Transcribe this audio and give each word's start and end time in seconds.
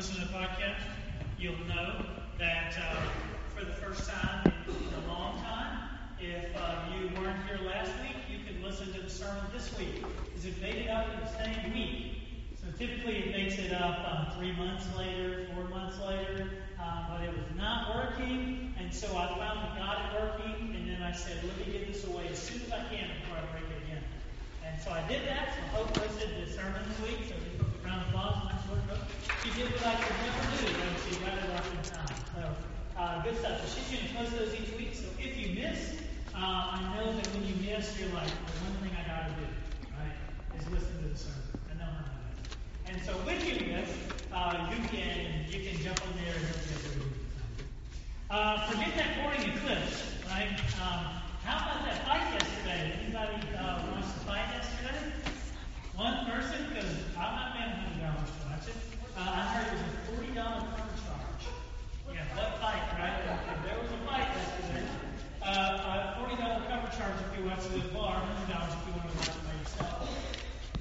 listen 0.00 0.14
to 0.14 0.32
the 0.32 0.32
podcast, 0.32 0.80
you'll 1.38 1.52
know 1.68 2.06
that 2.38 2.72
uh, 2.72 3.02
for 3.54 3.66
the 3.66 3.72
first 3.72 4.08
time 4.08 4.50
in, 4.66 5.04
a 5.04 5.06
long 5.06 5.38
time, 5.42 5.90
if 6.18 6.56
uh, 6.56 6.88
you 6.88 7.04
weren't 7.20 7.36
here 7.46 7.60
last 7.68 7.92
week, 8.00 8.16
you 8.32 8.38
can 8.48 8.62
listen 8.62 8.90
to 8.94 9.02
the 9.02 9.10
sermon 9.10 9.44
this 9.52 9.78
week 9.78 10.02
because 10.24 10.46
it 10.46 10.58
made 10.62 10.76
it 10.76 10.88
up 10.88 11.06
in 11.12 11.20
the 11.20 11.26
same 11.26 11.74
week. 11.74 12.16
So 12.56 12.68
typically 12.78 13.16
it 13.16 13.30
makes 13.30 13.58
it 13.58 13.74
up 13.74 14.00
um, 14.08 14.38
three 14.38 14.52
months 14.52 14.86
later, 14.96 15.46
four 15.54 15.64
months 15.64 15.98
later, 16.00 16.48
um, 16.82 17.04
but 17.10 17.20
it 17.22 17.36
was 17.36 17.54
not 17.58 17.94
working, 17.94 18.74
and 18.80 18.94
so 18.94 19.06
I 19.08 19.28
finally 19.36 19.78
got 19.78 20.00
it 20.00 20.22
working, 20.22 20.76
and 20.76 20.88
then 20.88 21.02
I 21.02 21.12
said, 21.12 21.44
let 21.44 21.58
me 21.58 21.74
get 21.74 21.92
this 21.92 22.06
away 22.06 22.26
as 22.32 22.38
soon 22.38 22.62
as 22.62 22.72
I 22.72 22.82
can 22.88 23.06
before 23.20 23.36
I 23.36 23.52
break 23.52 23.70
it 23.70 23.84
again. 23.84 24.04
And 24.64 24.80
so 24.80 24.92
I 24.92 25.06
did 25.08 25.28
that, 25.28 25.52
so 25.52 25.76
Hope 25.76 25.92
posted 25.92 26.30
the 26.42 26.50
sermon 26.50 26.80
this 26.88 27.00
week, 27.06 27.28
so 27.28 27.34
round 27.90 28.02
of 28.02 28.08
applause, 28.08 28.36
nice 28.46 28.70
work, 28.70 28.86
Hope. 28.88 29.02
She 29.42 29.50
did 29.58 29.66
what 29.74 29.86
I 29.86 29.94
could 29.98 30.16
never 30.22 30.42
do, 30.54 30.66
and 30.70 30.94
she 31.02 31.10
got 31.18 31.34
it 31.42 31.50
off 31.58 31.66
in 31.74 31.82
time. 31.90 32.16
So, 32.34 32.42
uh, 32.94 33.22
good 33.22 33.36
stuff. 33.38 33.66
So 33.66 33.66
she's 33.74 33.90
going 33.90 34.06
to 34.06 34.14
post 34.14 34.30
those 34.38 34.54
each 34.54 34.70
week, 34.78 34.94
so 34.94 35.06
if 35.18 35.34
you 35.34 35.58
miss, 35.58 35.98
uh, 36.30 36.38
I 36.38 36.94
know 36.94 37.10
that 37.10 37.26
when 37.34 37.42
you 37.50 37.56
miss, 37.66 37.98
you're 37.98 38.14
like, 38.14 38.30
the 38.30 38.54
one 38.62 38.74
thing 38.78 38.94
I 38.94 39.02
got 39.10 39.26
to 39.26 39.34
do, 39.34 39.46
right, 39.98 40.14
is 40.54 40.62
listen 40.70 41.02
to 41.02 41.08
the 41.10 41.18
sermon. 41.18 41.42
I 41.66 41.74
know 41.82 41.90
how 41.90 42.06
to 42.06 42.14
do. 42.14 42.94
And 42.94 42.96
so 43.02 43.12
when 43.26 43.42
you 43.42 43.58
miss, 43.74 43.90
uh, 44.30 44.70
you 44.70 44.78
can 44.86 45.50
you 45.50 45.58
can 45.66 45.74
jump 45.82 45.98
on 46.06 46.14
there 46.22 46.34
and 46.34 46.46
at 46.46 46.62
the 46.62 47.10
uh, 48.30 48.70
forget 48.70 48.94
that 48.94 49.18
boring 49.18 49.42
eclipse, 49.42 50.06
right? 50.30 50.54
Um, 50.78 51.18
how 51.42 51.58
about 51.66 51.82
that 51.82 52.06
fight 52.06 52.22
yesterday? 52.38 52.94
Anybody 53.02 53.42
uh, 53.58 53.82
watch 53.90 54.06
the 54.06 54.22
fight 54.22 54.46
yesterday? 54.54 55.10
One 56.00 56.24
person, 56.24 56.64
because 56.72 56.88
I'm 57.12 57.36
not 57.36 57.52
paying 57.52 57.76
hundred 57.76 58.00
dollars 58.00 58.32
to 58.32 58.40
watch 58.48 58.66
it. 58.72 58.78
Uh, 59.12 59.20
I 59.20 59.42
heard 59.52 59.68
it 59.68 59.76
was 59.76 59.84
a 59.84 60.00
forty 60.08 60.32
dollar 60.32 60.64
cover 60.72 60.96
charge. 60.96 61.44
Yeah, 62.08 62.24
that 62.40 62.56
fight, 62.56 62.88
right? 62.96 63.20
If 63.20 63.60
there 63.68 63.76
was 63.76 63.92
a 63.92 64.00
fight 64.08 64.24
yesterday. 64.32 64.88
Uh, 65.44 66.16
a 66.16 66.16
forty 66.16 66.40
dollar 66.40 66.64
cover 66.72 66.88
charge 66.96 67.20
if 67.20 67.36
you 67.36 67.44
watch 67.44 67.68
it 67.68 67.72
with 67.76 67.92
bar, 67.92 68.16
hundred 68.16 68.48
dollars 68.48 68.72
if 68.72 68.80
you 68.88 68.96
want 68.96 69.12
to 69.12 69.16
watch 69.20 69.28
it 69.28 69.44
by 69.44 69.54
yourself. 69.60 70.08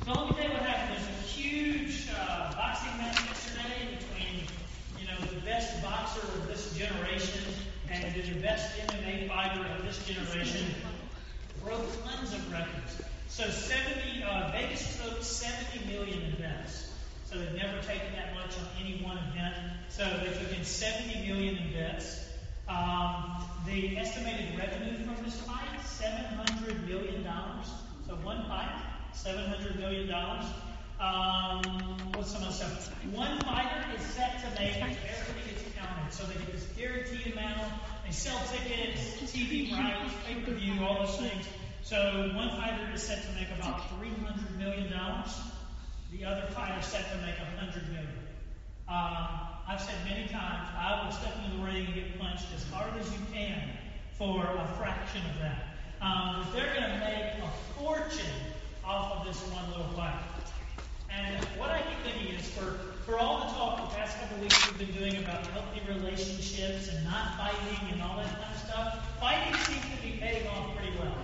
So 0.08 0.10
let 0.16 0.24
me 0.24 0.32
tell 0.40 0.48
you 0.48 0.56
what 0.56 0.64
happened. 0.64 0.96
There's 0.96 1.12
a 1.12 1.20
huge 1.28 2.08
uh, 2.16 2.56
boxing 2.56 2.96
match 2.96 3.20
yesterday 3.20 4.00
between, 4.00 4.48
you 4.96 5.04
know, 5.04 5.20
the 5.36 5.44
best 5.44 5.84
boxer 5.84 6.24
of 6.24 6.48
this 6.48 6.72
generation 6.80 7.44
and 7.92 8.08
the 8.16 8.40
best 8.40 8.72
MMA 8.88 9.28
fighter 9.28 9.68
of 9.68 9.84
this 9.84 10.00
generation. 10.08 10.64
Broke 11.60 11.92
tons 12.08 12.32
of 12.32 12.52
records. 12.54 13.04
So 13.40 13.50
70, 13.50 14.24
uh, 14.24 14.52
Vegas 14.52 15.00
took 15.02 15.22
70 15.22 15.86
million 15.88 16.34
events. 16.34 16.92
So 17.26 17.38
they've 17.38 17.54
never 17.54 17.82
taken 17.84 18.12
that 18.16 18.34
much 18.34 18.58
on 18.58 18.66
any 18.84 19.02
one 19.04 19.18
event. 19.30 19.56
So 19.88 20.04
they 20.04 20.34
took 20.34 20.58
in 20.58 20.66
70 20.66 21.28
million 21.28 21.56
in 21.58 21.72
bets. 21.72 22.26
Um, 22.68 23.44
the 23.66 23.98
estimated 23.98 24.58
revenue 24.58 24.98
from 25.06 25.24
this 25.24 25.40
fight, 25.42 25.80
$700 25.86 26.88
million. 26.88 27.24
So 28.08 28.16
one 28.16 28.46
fight, 28.48 28.82
$700 29.14 29.78
million. 29.78 30.12
Um, 31.00 31.64
what's 32.14 32.32
some 32.32 32.44
other 32.44 32.52
stuff? 32.52 32.92
One 33.14 33.40
fighter 33.42 33.79
is 33.96 34.02
set 34.02 34.40
to 34.42 34.62
make, 34.62 34.76
everything 34.78 35.56
is 35.56 35.64
counted. 35.78 36.12
So 36.12 36.24
they 36.26 36.34
get 36.36 36.52
this 36.52 36.66
guaranteed 36.78 37.34
amount. 37.34 37.72
They 38.06 38.12
sell 38.12 38.40
tickets, 38.52 39.22
TV 39.32 39.72
rights, 39.72 40.14
pay 40.26 40.42
per 40.42 40.52
view, 40.52 40.84
all 40.84 41.06
those 41.06 41.18
things. 41.18 41.46
So 41.84 42.32
one 42.36 42.50
fighter 42.50 42.90
is 42.94 43.02
set 43.02 43.24
to 43.24 43.32
make 43.34 43.48
about 43.58 43.82
$300 44.00 44.58
million. 44.58 44.90
The 46.12 46.26
other 46.26 46.48
fighter 46.52 46.80
is 46.80 46.86
set 46.86 47.10
to 47.12 47.18
make 47.18 47.38
100 47.38 47.90
million. 47.90 48.10
Um, 48.88 49.50
I've 49.68 49.80
said 49.80 49.96
many 50.06 50.28
times, 50.28 50.68
I 50.76 51.04
will 51.04 51.12
step 51.12 51.34
into 51.46 51.58
the 51.58 51.64
ring 51.64 51.86
and 51.86 51.94
get 51.94 52.20
punched 52.20 52.48
as 52.56 52.64
hard 52.72 52.92
as 53.00 53.12
you 53.12 53.20
can 53.32 53.70
for 54.18 54.44
a 54.44 54.68
fraction 54.78 55.22
of 55.30 55.40
that. 55.40 55.70
Um, 56.02 56.48
they're 56.54 56.74
going 56.74 56.90
to 56.90 56.98
make 57.00 57.44
a 57.44 57.52
fortune 57.78 58.34
off 58.84 59.20
of 59.20 59.28
this 59.28 59.40
one 59.54 59.70
little 59.70 59.92
fight. 59.94 60.24
And 61.12 61.44
what 61.58 61.70
I 61.70 61.82
keep 61.82 62.14
thinking 62.14 62.36
is 62.36 62.50
for, 62.50 62.76
for 63.10 63.18
all 63.18 63.40
the 63.42 63.50
talk 63.58 63.90
the 63.90 63.96
past 63.98 64.22
couple 64.22 64.38
of 64.38 64.44
weeks 64.44 64.70
we've 64.70 64.86
been 64.86 64.94
doing 64.94 65.18
about 65.18 65.42
healthy 65.48 65.82
relationships 65.90 66.94
and 66.94 67.04
not 67.06 67.34
fighting 67.42 67.90
and 67.90 68.04
all 68.04 68.18
that 68.22 68.30
kind 68.38 68.54
of 68.54 68.62
stuff, 68.62 69.02
fighting 69.20 69.50
seems 69.66 69.82
to 69.82 69.98
be 70.06 70.22
paying 70.22 70.46
off 70.46 70.78
pretty 70.78 70.94
well. 70.94 71.18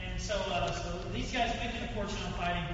And 0.00 0.16
so, 0.18 0.40
uh, 0.48 0.72
so 0.72 1.04
these 1.12 1.30
guys 1.30 1.52
making 1.60 1.84
a 1.84 1.92
fortune 1.92 2.16
on 2.24 2.32
fighting. 2.40 2.64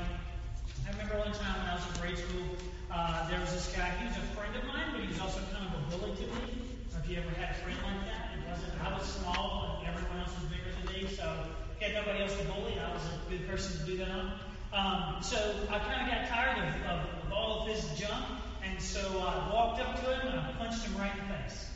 I 0.86 0.94
remember 0.94 1.18
one 1.18 1.34
time 1.34 1.58
when 1.58 1.66
I 1.66 1.74
was 1.74 1.82
in 1.90 1.94
grade 1.98 2.18
school, 2.22 2.46
uh, 2.94 3.26
there 3.28 3.40
was 3.42 3.50
this 3.50 3.66
guy, 3.74 3.90
he 3.98 4.06
was 4.06 4.22
a 4.22 4.26
friend 4.38 4.54
of 4.54 4.62
mine, 4.70 4.94
but 4.94 5.02
he 5.02 5.10
was 5.10 5.18
also 5.18 5.42
kind 5.50 5.66
of 5.66 5.74
a 5.74 5.82
bully 5.90 6.14
to 6.14 6.26
me. 6.30 6.78
If 6.94 7.10
you 7.10 7.18
ever 7.18 7.34
had 7.34 7.58
a 7.58 7.58
friend 7.58 7.78
like 7.82 8.06
that, 8.06 8.38
it 8.38 8.46
wasn't, 8.46 8.70
I 8.86 8.94
was 8.94 9.02
small, 9.02 9.82
and 9.82 9.90
everyone 9.90 10.22
else 10.22 10.30
was 10.38 10.46
bigger 10.46 10.70
than 10.78 10.86
me, 10.94 11.10
so 11.10 11.26
had 11.82 11.90
nobody 11.98 12.22
else 12.22 12.38
to 12.38 12.46
bully. 12.54 12.78
I 12.78 12.94
was 12.94 13.02
a 13.02 13.18
good 13.26 13.50
person 13.50 13.82
to 13.82 13.84
do 13.84 13.98
that 13.98 14.14
on. 14.14 14.38
Um, 14.74 15.22
so 15.22 15.38
I 15.70 15.78
kind 15.78 16.02
of 16.02 16.10
got 16.10 16.26
tired 16.26 16.58
of, 16.58 16.74
of, 16.86 17.23
all 17.34 17.60
of 17.60 17.68
his 17.68 17.98
junk, 17.98 18.24
and 18.64 18.80
so 18.80 19.00
I 19.00 19.52
walked 19.52 19.80
up 19.80 19.96
to 19.96 20.14
him 20.14 20.28
and 20.28 20.40
I 20.40 20.52
punched 20.58 20.84
him 20.84 20.96
right 20.98 21.12
in 21.12 21.28
the 21.28 21.34
face. 21.34 21.66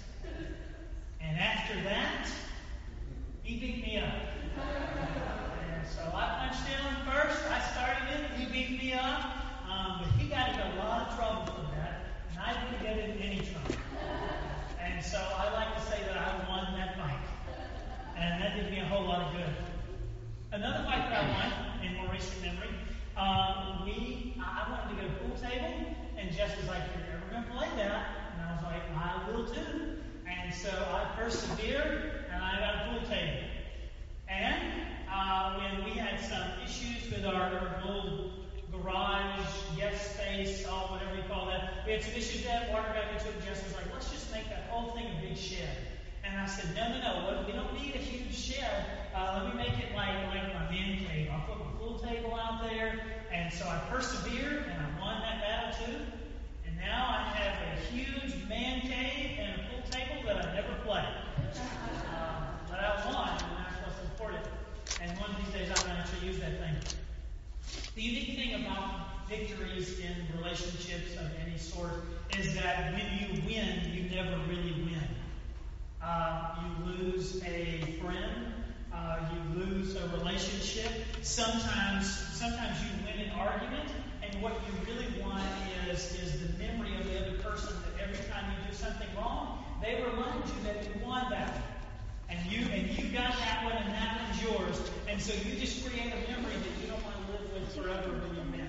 And 1.20 1.38
after 1.38 1.74
that, 1.82 2.28
he 3.42 3.58
beat 3.58 3.82
me 3.82 3.98
up. 3.98 4.14
And 4.56 5.86
so 5.86 6.00
I 6.14 6.48
punched 6.48 6.66
him 6.66 6.84
first. 7.06 7.44
I 7.50 7.60
started 7.72 8.20
it. 8.20 8.30
He 8.38 8.46
beat 8.46 8.82
me 8.82 8.92
up. 8.92 9.34
Um, 9.70 10.00
but 10.00 10.08
he 10.20 10.28
got 10.28 10.48
in 10.50 10.60
a 10.60 10.76
lot 10.76 11.08
of 11.08 11.16
trouble 11.16 11.52
for 11.52 11.76
that, 11.76 12.00
and 12.30 12.38
I 12.40 12.56
didn't 12.70 12.82
get 12.82 13.10
in 13.10 13.18
any 13.20 13.40
trouble. 13.46 13.76
And 14.80 15.04
so 15.04 15.18
I 15.18 15.52
like 15.52 15.76
to 15.76 15.82
say 15.90 16.00
that 16.06 16.16
I 16.16 16.48
won 16.48 16.72
that 16.78 16.96
fight. 16.96 17.20
And 18.16 18.42
that 18.42 18.56
did 18.56 18.70
me 18.70 18.80
a 18.80 18.84
whole 18.86 19.04
lot 19.04 19.26
of 19.26 19.32
good. 19.32 19.54
Another 20.50 20.84
fight 20.84 21.10
that 21.10 21.24
I 21.24 21.28
won 21.28 21.86
in 21.86 21.94
more 21.96 22.10
recent 22.10 22.40
memory, 22.42 22.70
um, 23.18 23.84
we 23.84 24.34
I 24.40 24.70
wanted 24.70 24.94
to 24.94 25.02
get 25.02 25.10
a 25.10 25.14
pool 25.18 25.36
table, 25.36 25.74
and 26.16 26.30
Jess 26.34 26.56
was 26.56 26.68
like, 26.68 26.82
"You're 26.94 27.06
never 27.10 27.26
going 27.30 27.44
to 27.44 27.50
play 27.50 27.68
that," 27.76 28.30
and 28.32 28.42
I 28.42 28.54
was 28.54 28.62
like, 28.62 28.82
"I 28.94 29.30
will 29.30 29.44
too." 29.44 29.98
And 30.26 30.54
so 30.54 30.70
I 30.70 31.04
persevered, 31.16 32.26
and 32.32 32.42
I 32.42 32.58
got 32.60 32.74
a 32.74 32.90
pool 32.90 33.08
table. 33.08 33.44
And 34.28 34.82
uh, 35.12 35.58
when 35.58 35.84
we 35.84 35.90
had 35.90 36.20
some 36.20 36.62
issues 36.62 37.10
with 37.10 37.24
our, 37.24 37.80
old 37.84 38.30
garage, 38.70 39.46
guest 39.76 40.14
space, 40.14 40.64
all 40.66 40.88
whatever 40.88 41.16
you 41.16 41.22
call 41.28 41.46
that, 41.46 41.84
we 41.86 41.92
had 41.92 42.02
some 42.02 42.14
issues 42.14 42.44
that 42.44 42.70
water 42.70 42.88
got 42.94 43.10
into 43.12 43.28
it. 43.28 43.44
Jess 43.44 43.64
was 43.64 43.74
like, 43.74 43.92
"Let's 43.92 44.10
just 44.10 44.30
make 44.30 44.48
that 44.48 44.68
whole 44.70 44.94
thing 44.94 45.06
a 45.06 45.20
big 45.20 45.36
shed." 45.36 45.76
And 46.24 46.38
I 46.38 46.46
said, 46.46 46.74
no, 46.74 46.88
no, 46.88 47.00
no. 47.00 47.44
We 47.46 47.52
don't 47.52 47.72
need 47.72 47.94
a 47.94 47.98
huge 47.98 48.34
shed. 48.34 48.84
Uh, 49.14 49.40
let 49.42 49.54
me 49.54 49.62
make 49.62 49.78
it 49.78 49.94
like 49.94 50.26
like 50.28 50.52
my 50.52 50.70
man 50.70 50.98
cave. 50.98 51.28
I'll 51.32 51.40
put 51.40 51.57
table 51.98 52.34
out 52.34 52.62
there. 52.62 53.00
And 53.32 53.52
so 53.52 53.66
I 53.66 53.78
persevered, 53.90 54.64
and 54.64 54.72
I 54.72 55.00
won 55.00 55.20
that 55.20 55.40
battle 55.40 55.86
too. 55.86 56.00
And 56.66 56.76
now 56.78 57.06
I 57.08 57.22
have 57.36 57.78
a 57.78 57.80
huge 57.92 58.48
man 58.48 58.80
cave 58.80 59.38
and 59.38 59.60
a 59.60 59.64
pool 59.68 59.82
table 59.90 60.22
that 60.26 60.46
I 60.46 60.54
never 60.54 60.74
play. 60.84 61.04
Um, 62.14 62.44
but 62.68 62.78
I 62.78 63.04
won, 63.12 63.28
and 63.28 63.40
that's 63.40 63.76
what's 63.84 64.02
important. 64.10 64.44
And 65.02 65.18
one 65.18 65.30
of 65.30 65.36
these 65.36 65.54
days 65.54 65.68
I'm 65.68 65.86
going 65.86 65.96
to 65.96 66.02
actually 66.02 66.26
use 66.28 66.38
that 66.40 66.58
thing. 66.58 66.76
The 67.94 68.02
unique 68.02 68.36
thing 68.36 68.64
about 68.64 69.28
victories 69.28 69.98
in 69.98 70.14
relationships 70.38 71.12
of 71.16 71.30
any 71.44 71.58
sort 71.58 72.04
is 72.38 72.54
that 72.54 72.92
when 72.92 73.04
you 73.18 73.42
win, 73.42 73.92
you 73.92 74.08
never 74.14 74.36
really 74.48 74.72
win. 74.72 75.08
Uh, 76.02 76.54
you 76.62 76.92
lose 76.92 77.42
a 77.44 77.98
friend. 78.00 78.57
Uh, 78.92 79.18
you 79.32 79.60
lose 79.60 79.96
a 79.96 80.08
relationship. 80.08 80.90
Sometimes, 81.22 82.06
sometimes 82.10 82.78
you 82.82 82.88
win 83.04 83.26
an 83.26 83.30
argument, 83.32 83.90
and 84.22 84.42
what 84.42 84.54
you 84.66 84.72
really 84.86 85.20
want 85.20 85.42
is 85.90 86.14
is 86.20 86.40
the 86.40 86.58
memory 86.58 86.94
of 86.98 87.04
the 87.06 87.20
other 87.20 87.38
person 87.38 87.74
that 87.84 88.02
every 88.02 88.24
time 88.30 88.50
you 88.50 88.70
do 88.70 88.74
something 88.74 89.08
wrong, 89.16 89.64
they 89.82 90.02
remind 90.02 90.44
you 90.48 90.62
that 90.64 90.84
you 90.84 91.04
won 91.04 91.30
that 91.30 91.60
and 92.30 92.50
you 92.50 92.66
and 92.72 92.98
you 92.98 93.12
got 93.12 93.32
that 93.38 93.64
one, 93.64 93.76
and 93.76 93.94
that 93.94 94.20
one's 94.22 94.42
yours, 94.42 94.90
and 95.08 95.20
so 95.20 95.32
you 95.32 95.58
just 95.58 95.84
create 95.86 96.12
a 96.12 96.30
memory 96.30 96.54
that 96.54 96.80
you 96.80 96.88
don't 96.88 97.02
want 97.04 97.16
to 97.26 97.32
live 97.32 97.52
with 97.52 97.74
forever 97.74 98.10
when 98.10 98.34
you 98.36 98.52
win. 98.52 98.68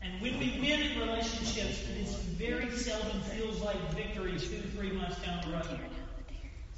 And 0.00 0.20
when 0.20 0.38
we 0.38 0.58
win 0.60 0.80
in 0.80 0.98
relationships, 0.98 1.82
it 1.88 2.08
very 2.38 2.70
seldom 2.70 3.20
feels 3.22 3.60
like 3.60 3.76
victory 3.94 4.38
two, 4.38 4.62
three 4.74 4.90
months 4.90 5.20
down 5.22 5.42
the 5.44 5.52
road. 5.52 5.80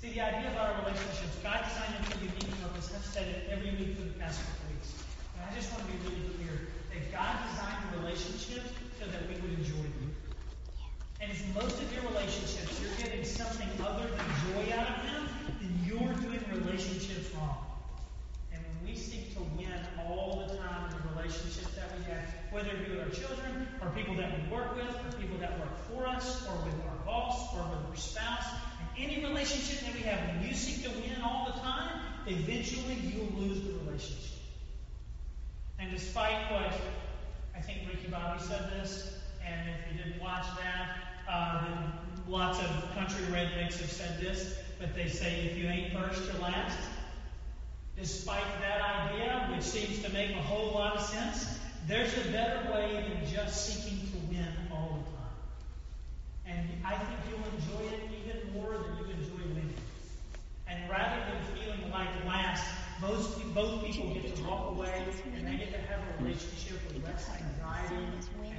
See, 0.04 0.12
the 0.12 0.20
idea 0.20 0.52
of 0.52 0.56
our 0.60 0.84
relationships, 0.84 1.32
God 1.40 1.64
designed 1.64 1.96
them 1.96 2.04
for 2.04 2.20
a 2.20 2.28
unique 2.28 2.52
purpose. 2.60 2.92
I've 2.92 3.08
said 3.08 3.24
it 3.24 3.48
every 3.48 3.72
week 3.72 3.96
for 3.96 4.04
the 4.04 4.12
past 4.20 4.36
couple 4.44 4.76
weeks. 4.76 4.92
And 5.32 5.48
I 5.48 5.54
just 5.56 5.72
want 5.72 5.80
to 5.80 5.88
be 5.88 5.96
really 6.04 6.28
clear 6.36 6.68
that 6.92 7.08
God 7.08 7.32
designed 7.48 7.80
the 7.88 8.04
relationships 8.04 8.68
so 9.00 9.08
that 9.08 9.24
we 9.24 9.40
would 9.40 9.56
enjoy 9.56 9.80
them. 9.80 10.12
And 11.24 11.32
if 11.32 11.40
most 11.56 11.80
of 11.80 11.88
your 11.88 12.04
relationships, 12.12 12.76
you're 12.84 12.92
getting 13.00 13.24
something 13.24 13.64
other 13.80 14.04
than 14.04 14.28
joy 14.52 14.76
out 14.76 14.92
of 14.92 14.98
them, 15.08 15.24
then 15.64 15.72
you're 15.88 16.12
doing 16.20 16.44
relationships 16.52 17.32
wrong. 17.32 17.64
And 18.52 18.60
when 18.60 18.92
we 18.92 19.00
seek 19.00 19.32
to 19.32 19.40
win 19.56 19.72
all 20.04 20.44
the 20.44 20.52
time 20.60 20.84
in 20.84 21.00
the 21.00 21.16
relationships 21.16 21.72
that 21.80 21.88
we 21.96 22.04
have, 22.12 22.28
whether 22.52 22.76
it 22.76 22.84
be 22.84 22.92
with 22.92 23.08
our 23.08 23.14
children, 23.16 23.72
or 23.80 23.88
people 23.96 24.20
that 24.20 24.36
we 24.36 24.52
work 24.52 24.76
with, 24.76 24.92
or 24.92 25.16
people 25.16 25.40
that 25.40 25.56
work 25.64 25.72
for 25.88 26.04
us, 26.04 26.44
or 26.44 26.60
with 26.68 26.76
our 26.92 27.00
boss, 27.08 27.56
or 27.56 27.64
with 27.72 27.88
our 27.88 27.96
spouse. 27.96 28.52
Any 28.96 29.25
relationship 29.25 29.81
that 29.87 29.94
we 29.94 30.00
have, 30.02 30.20
when 30.29 30.49
you 30.49 30.55
seek 30.55 30.85
to 30.85 30.91
win 30.91 31.20
all 31.23 31.52
the 31.52 31.61
time, 31.61 32.00
eventually 32.26 32.94
you'll 32.94 33.41
lose 33.41 33.61
the 33.61 33.73
relationship. 33.85 34.38
And 35.81 35.91
despite 35.91 36.50
what 36.52 36.73
I 37.56 37.61
think 37.61 37.88
Ricky 37.88 38.08
Bobby 38.08 38.41
said 38.41 38.70
this, 38.70 39.19
and 39.44 39.69
if 39.69 39.93
you 39.93 40.05
didn't 40.05 40.23
watch 40.23 40.46
that, 40.61 40.96
uh, 41.29 41.64
lots 42.29 42.61
of 42.61 42.94
country 42.94 43.25
rednecks 43.26 43.81
have 43.81 43.91
said 43.91 44.20
this, 44.20 44.58
but 44.79 44.94
they 44.94 45.08
say 45.08 45.46
if 45.46 45.58
you 45.58 45.69
ain't 45.69 45.93
first, 45.93 46.25
you're 46.25 46.41
last. 46.41 46.79
Despite 47.96 48.44
that 48.61 48.81
idea, 48.81 49.49
which 49.55 49.64
seems 49.64 50.02
to 50.02 50.12
make 50.12 50.31
a 50.31 50.43
whole 50.43 50.73
lot 50.73 50.96
of 50.96 51.02
sense, 51.02 51.58
there's 51.87 52.12
a 52.26 52.31
better 52.31 52.73
way 52.73 53.05
than 53.08 53.32
just 53.32 53.67
seeking 53.67 53.99
to 54.11 54.19
win 54.29 54.49
all 54.73 55.05
the 55.05 55.11
time. 55.17 56.56
And 56.58 56.69
I 56.85 56.96
think 56.96 57.19
you'll 57.29 57.79
enjoy 57.79 57.94
it 57.94 58.13
more 58.54 58.72
than 58.72 58.96
you 58.98 59.12
enjoy 59.12 59.48
winning. 59.48 59.74
And 60.68 60.88
rather 60.88 61.20
than 61.30 61.56
feeling 61.56 61.90
like 61.90 62.08
last, 62.26 62.64
most, 63.00 63.54
both 63.54 63.84
people 63.84 64.14
get 64.14 64.34
to 64.34 64.42
walk 64.44 64.70
away 64.70 65.04
and 65.36 65.46
they 65.46 65.56
get 65.56 65.72
to 65.72 65.78
have 65.78 66.00
a 66.00 66.22
relationship 66.22 66.78
with 66.88 67.04
less 67.04 67.28
anxiety 67.28 68.06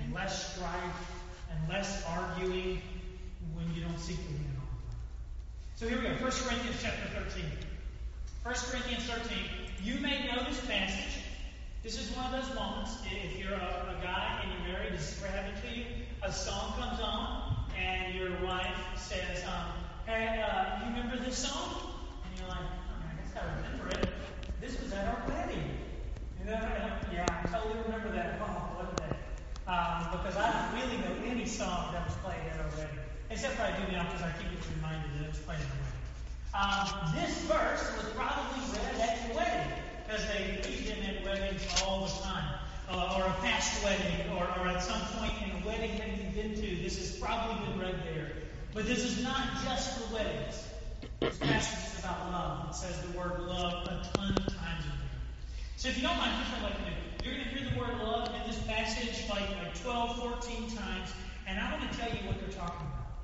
and 0.03 0.13
less 0.13 0.53
strife 0.53 1.11
and 1.49 1.69
less 1.69 2.03
arguing 2.07 2.81
when 3.53 3.73
you 3.73 3.81
don't 3.81 3.99
seek 3.99 4.17
to 4.17 4.33
win 4.33 4.45
all 4.59 4.67
the 4.75 4.91
time. 4.91 4.99
So 5.75 5.87
here 5.87 5.97
we 5.97 6.03
go, 6.03 6.23
1 6.23 6.31
Corinthians 6.31 6.77
chapter 6.81 7.07
13. 7.31 7.45
1 8.43 8.55
Corinthians 8.69 9.03
13. 9.09 9.37
You 9.83 9.99
may 9.99 10.27
know 10.27 10.43
this 10.47 10.59
passage. 10.65 11.23
This 11.83 11.99
is 12.01 12.15
one 12.15 12.33
of 12.33 12.43
those 12.43 12.55
moments, 12.55 12.97
if 13.05 13.37
you're 13.37 13.53
a, 13.53 13.97
a 13.97 14.03
guy 14.03 14.41
and 14.43 14.51
you're 14.51 14.73
married, 14.73 14.93
this 14.93 15.15
is 15.15 15.21
what 15.21 15.31
happened 15.31 15.57
to 15.63 15.77
you. 15.77 15.85
A 16.23 16.31
song 16.31 16.73
comes 16.79 16.99
on, 16.99 17.55
and 17.77 18.15
your 18.15 18.31
wife 18.43 18.75
says, 18.95 19.43
um, 19.45 19.84
Hey, 20.05 20.37
uh, 20.37 20.85
you 20.85 20.93
remember 20.93 21.17
this 21.17 21.35
song? 21.35 21.81
And 22.21 22.37
you're 22.37 22.47
like, 22.47 22.61
oh, 22.61 23.09
I 23.09 23.17
guess 23.17 23.33
I 23.33 23.41
remember 23.57 23.89
it. 23.97 24.13
This 24.61 24.79
was 24.79 24.93
at 24.93 25.07
our 25.07 25.17
wedding. 25.27 25.65
You 26.37 26.45
know, 26.45 26.61
yeah, 27.11 27.25
I 27.25 27.47
totally 27.49 27.81
remember 27.81 28.11
that. 28.13 28.37
Oh, 28.39 28.77
what 28.77 28.93
a 28.93 28.95
day. 29.01 29.17
Um, 29.65 30.13
because 30.13 30.37
I 30.37 30.45
don't 30.53 30.77
really 30.77 31.01
know 31.01 31.25
any 31.25 31.47
song 31.47 31.89
that 31.93 32.05
was 32.05 32.13
played 32.21 32.37
at 32.53 32.61
our 32.61 32.69
wedding. 32.77 33.01
Except 33.31 33.55
for 33.55 33.63
I 33.63 33.73
do 33.81 33.91
now 33.91 34.05
because 34.05 34.21
I 34.21 34.31
keep 34.37 34.53
it 34.53 34.61
reminded 34.77 35.09
that 35.17 35.25
it 35.25 35.31
was 35.33 35.41
played 35.41 35.57
at 35.57 35.73
our 35.73 35.81
wedding. 35.81 36.05
Um, 36.53 36.85
this 37.17 37.33
verse 37.49 37.81
was 37.97 38.13
probably 38.13 38.61
read 38.77 39.01
at 39.01 39.25
your 39.25 39.41
wedding 39.41 39.73
because 40.05 40.21
they 40.29 40.61
read 40.69 40.85
them 40.85 41.01
at 41.01 41.25
weddings 41.25 41.65
all 41.81 42.05
the 42.05 42.13
time, 42.21 42.61
uh, 42.93 43.17
or 43.17 43.25
a 43.25 43.33
past 43.41 43.83
wedding, 43.83 44.29
or, 44.37 44.45
or 44.61 44.69
at 44.69 44.83
some 44.85 45.01
point 45.17 45.33
in 45.41 45.49
a 45.49 45.65
wedding 45.65 45.97
that 45.97 46.13
you've 46.13 46.37
been 46.37 46.53
to. 46.53 46.83
This 46.85 47.01
has 47.01 47.17
probably 47.17 47.57
been 47.65 47.79
read 47.81 47.97
there. 48.05 48.44
But 48.75 48.87
this 48.87 49.05
is 49.05 49.23
not 49.23 49.63
just 49.63 49.97
for 49.97 50.15
weddings. 50.15 50.67
This 51.21 51.37
passage 51.37 51.93
is 51.93 51.99
about 52.03 52.29
love. 52.29 52.69
It 52.69 52.75
says 52.75 52.99
the 53.07 53.17
word 53.17 53.39
love 53.39 53.87
a 53.87 54.03
ton 54.11 54.31
of 54.35 54.47
times 54.51 54.83
in 54.83 54.91
there. 54.99 55.15
So 55.77 55.87
if 55.87 55.95
you 55.95 56.03
don't 56.03 56.17
mind, 56.17 56.35
here's 56.35 56.61
what 56.61 56.73
I'd 56.73 56.75
like 56.75 56.83
to 56.83 56.91
do. 56.91 57.23
You're 57.23 57.39
going 57.39 57.47
to 57.47 57.55
hear 57.55 57.71
the 57.71 57.79
word 57.79 58.03
love 58.03 58.27
in 58.35 58.51
this 58.51 58.59
passage 58.67 59.29
like, 59.29 59.47
like 59.63 59.81
12, 59.81 60.19
14 60.19 60.75
times, 60.75 61.09
and 61.47 61.57
I 61.57 61.71
want 61.71 61.89
to 61.89 61.97
tell 61.97 62.09
you 62.09 62.27
what 62.27 62.35
they're 62.41 62.51
talking 62.51 62.85
about. 62.91 63.15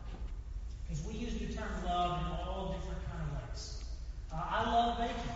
Because 0.88 1.04
we 1.04 1.16
use 1.20 1.34
the 1.34 1.54
term 1.54 1.68
love 1.84 2.24
in 2.24 2.32
all 2.48 2.72
different 2.80 3.04
kind 3.12 3.20
of 3.20 3.44
ways. 3.44 3.84
uh, 4.32 4.40
I 4.40 4.72
love 4.72 5.00
bacon. 5.00 5.36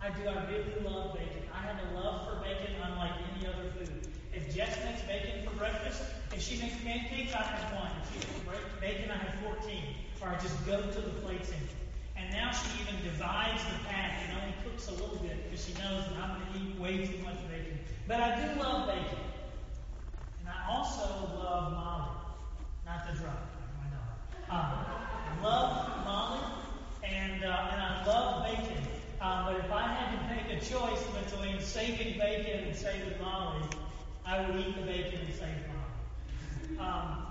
I 0.00 0.10
do. 0.10 0.28
I 0.30 0.46
really 0.54 0.86
love 0.86 1.18
bacon. 1.18 1.42
I 1.52 1.66
have 1.66 1.82
a 1.90 1.98
love 1.98 2.30
for 2.30 2.38
bacon 2.46 2.78
unlike 2.78 3.18
any 3.34 3.48
other 3.48 3.74
food. 3.74 4.11
If 4.32 4.54
Jess 4.54 4.76
makes 4.84 5.02
bacon 5.02 5.46
for 5.46 5.54
breakfast, 5.56 6.02
if 6.32 6.40
she 6.40 6.60
makes 6.60 6.76
pancakes, 6.82 7.34
I 7.34 7.42
have 7.42 7.74
one. 7.76 7.90
If 8.00 8.12
she 8.12 8.48
makes 8.48 8.80
bacon, 8.80 9.10
I 9.10 9.16
have 9.16 9.34
14. 9.40 9.82
Or 10.22 10.28
I 10.28 10.38
just 10.38 10.64
go 10.64 10.80
to 10.80 11.00
the 11.00 11.10
plates 11.20 11.50
in 11.50 11.58
And 12.16 12.32
now 12.32 12.50
she 12.52 12.68
even 12.80 13.02
divides 13.04 13.62
the 13.64 13.88
pack 13.88 14.22
and 14.24 14.38
only 14.40 14.54
cooks 14.64 14.88
a 14.88 14.92
little 14.92 15.16
bit 15.16 15.50
because 15.50 15.66
she 15.66 15.72
knows 15.74 16.06
that 16.08 16.16
I'm 16.16 16.40
going 16.40 16.52
to 16.52 16.58
eat 16.60 16.80
way 16.80 17.06
too 17.06 17.22
much 17.24 17.36
bacon. 17.50 17.78
But 18.08 18.20
I 18.20 18.40
do 18.40 18.60
love 18.60 18.88
bacon. 18.88 19.18
And 20.40 20.48
I 20.48 20.72
also 20.72 21.04
love 21.36 21.72
Molly. 21.72 22.16
Not 22.86 23.06
the 23.06 23.18
drug, 23.18 23.36
my 23.78 23.88
dog. 23.92 24.16
Um, 24.48 24.86
I 24.88 25.42
love 25.42 26.04
Molly 26.04 26.40
and 27.04 27.44
uh, 27.44 27.68
and 27.72 27.82
I 27.82 28.04
love 28.06 28.44
bacon. 28.44 28.82
Um, 29.20 29.44
but 29.46 29.64
if 29.64 29.70
I 29.70 29.86
had 29.86 30.18
to 30.18 30.34
make 30.34 30.56
a 30.56 30.64
choice 30.64 31.04
between 31.22 31.60
saving 31.60 32.18
bacon 32.18 32.68
and 32.68 32.76
saving 32.76 33.20
Molly, 33.20 33.62
I 34.24 34.46
would 34.46 34.60
eat 34.60 34.76
the 34.76 34.82
bacon 34.82 35.20
and 35.26 35.34
save 35.34 35.62
Molly. 35.68 36.78
Um, 36.78 37.26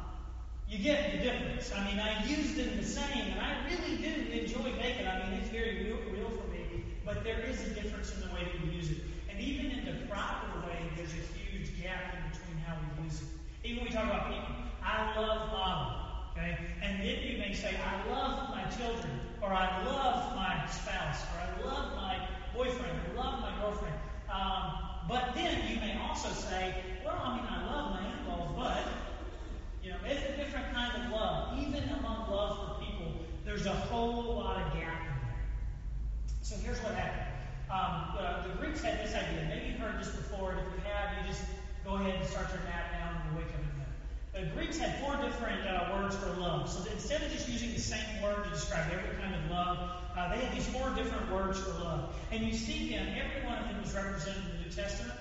you 0.67 0.77
get 0.79 1.11
the 1.11 1.17
difference. 1.17 1.71
I 1.75 1.85
mean, 1.85 1.99
I 1.99 2.25
use 2.25 2.53
them 2.55 2.77
the 2.77 2.83
same, 2.83 3.31
and 3.31 3.39
I 3.39 3.57
really 3.69 3.97
do 3.97 4.39
enjoy 4.39 4.71
bacon. 4.79 5.07
I 5.07 5.29
mean, 5.29 5.39
it's 5.39 5.49
very 5.49 5.85
real, 5.85 5.97
real 6.11 6.29
for 6.29 6.47
me, 6.51 6.83
but 7.05 7.23
there 7.23 7.39
is 7.41 7.61
a 7.67 7.69
difference 7.71 8.13
in 8.13 8.21
the 8.21 8.33
way 8.33 8.47
we 8.63 8.71
use 8.71 8.89
it. 8.91 8.97
And 9.29 9.39
even 9.39 9.71
in 9.71 9.85
the 9.85 10.05
proper 10.07 10.59
way, 10.67 10.89
there's 10.95 11.13
a 11.13 11.23
huge 11.37 11.81
gap 11.81 12.13
in 12.13 12.31
between 12.31 12.57
how 12.65 12.77
we 12.97 13.03
use 13.05 13.21
it. 13.21 13.27
Even 13.63 13.83
when 13.83 13.91
we 13.91 13.95
talk 13.95 14.05
about 14.05 14.27
people, 14.27 14.55
I 14.83 15.19
love 15.19 15.51
Molly. 15.51 15.95
Okay? 16.31 16.57
And 16.81 16.99
then 16.99 17.23
you 17.23 17.37
may 17.37 17.53
say, 17.53 17.75
I 17.83 18.09
love 18.09 18.49
my 18.49 18.63
children, 18.65 19.19
or 19.41 19.53
I 19.53 19.83
love 19.85 20.35
my 20.35 20.65
spouse, 20.67 21.23
or 21.33 21.39
I 21.41 21.65
love 21.65 21.95
my 21.95 22.17
boyfriend, 22.53 22.97
or 23.09 23.17
love 23.17 23.41
my 23.41 23.51
girlfriend. 23.59 23.95
Um, 24.29 24.90
but 25.07 25.33
then 25.35 25.57
you 25.69 25.79
may 25.79 25.99
also 25.99 26.29
say, 26.29 26.75
well, 27.05 27.19
I 27.21 27.35
mean, 27.35 27.45
I 27.49 27.65
love 27.65 27.91
my 27.91 28.05
in-laws, 28.05 28.53
but 28.57 28.87
you 29.83 29.89
know, 29.89 29.97
it's 30.05 30.21
a 30.21 30.37
different 30.37 30.73
kind 30.73 31.03
of 31.03 31.11
love. 31.11 31.57
Even 31.59 31.83
among 31.89 32.29
love 32.29 32.57
for 32.57 32.85
people, 32.85 33.11
there's 33.45 33.65
a 33.65 33.73
whole 33.73 34.35
lot 34.35 34.57
of 34.57 34.73
gap 34.73 35.01
in 35.01 35.27
there. 35.27 35.45
So 36.41 36.55
here's 36.63 36.79
what 36.79 36.93
happened. 36.95 37.27
Um, 37.71 38.15
the, 38.17 38.49
the 38.49 38.55
Greeks 38.59 38.81
had 38.81 38.99
this 38.99 39.15
idea. 39.15 39.47
Maybe 39.49 39.71
you've 39.71 39.79
heard 39.79 39.99
this 39.99 40.09
before, 40.09 40.51
and 40.51 40.59
if 40.59 40.65
you 40.75 40.81
have, 40.91 41.17
you 41.17 41.31
just 41.31 41.43
go 41.85 41.95
ahead 41.95 42.15
and 42.15 42.27
start 42.27 42.49
your 42.49 42.63
nap 42.63 42.91
now 42.93 43.21
and 43.25 43.37
wake 43.37 43.47
up 43.53 43.61
in 43.61 43.71
the 44.33 44.49
Greeks 44.55 44.77
had 44.77 44.97
four 45.03 45.17
different 45.17 45.67
uh, 45.67 45.91
words 45.93 46.15
for 46.15 46.31
love. 46.39 46.69
So 46.69 46.89
instead 46.89 47.21
of 47.21 47.31
just 47.31 47.49
using 47.49 47.73
the 47.73 47.79
same 47.79 48.21
word 48.23 48.45
to 48.45 48.49
describe 48.49 48.89
every 48.91 49.21
kind 49.21 49.35
of 49.35 49.51
love, 49.51 49.91
uh, 50.15 50.33
they 50.33 50.39
had 50.39 50.55
these 50.55 50.67
four 50.67 50.89
different 50.91 51.29
words 51.29 51.59
for 51.59 51.71
love. 51.83 52.15
And 52.31 52.41
you 52.41 52.53
see 52.53 52.89
them, 52.89 53.07
every 53.09 53.45
one 53.45 53.57
of 53.57 53.67
them 53.67 53.81
was 53.81 53.93
represented 53.93 54.60
Testament, 54.75 55.19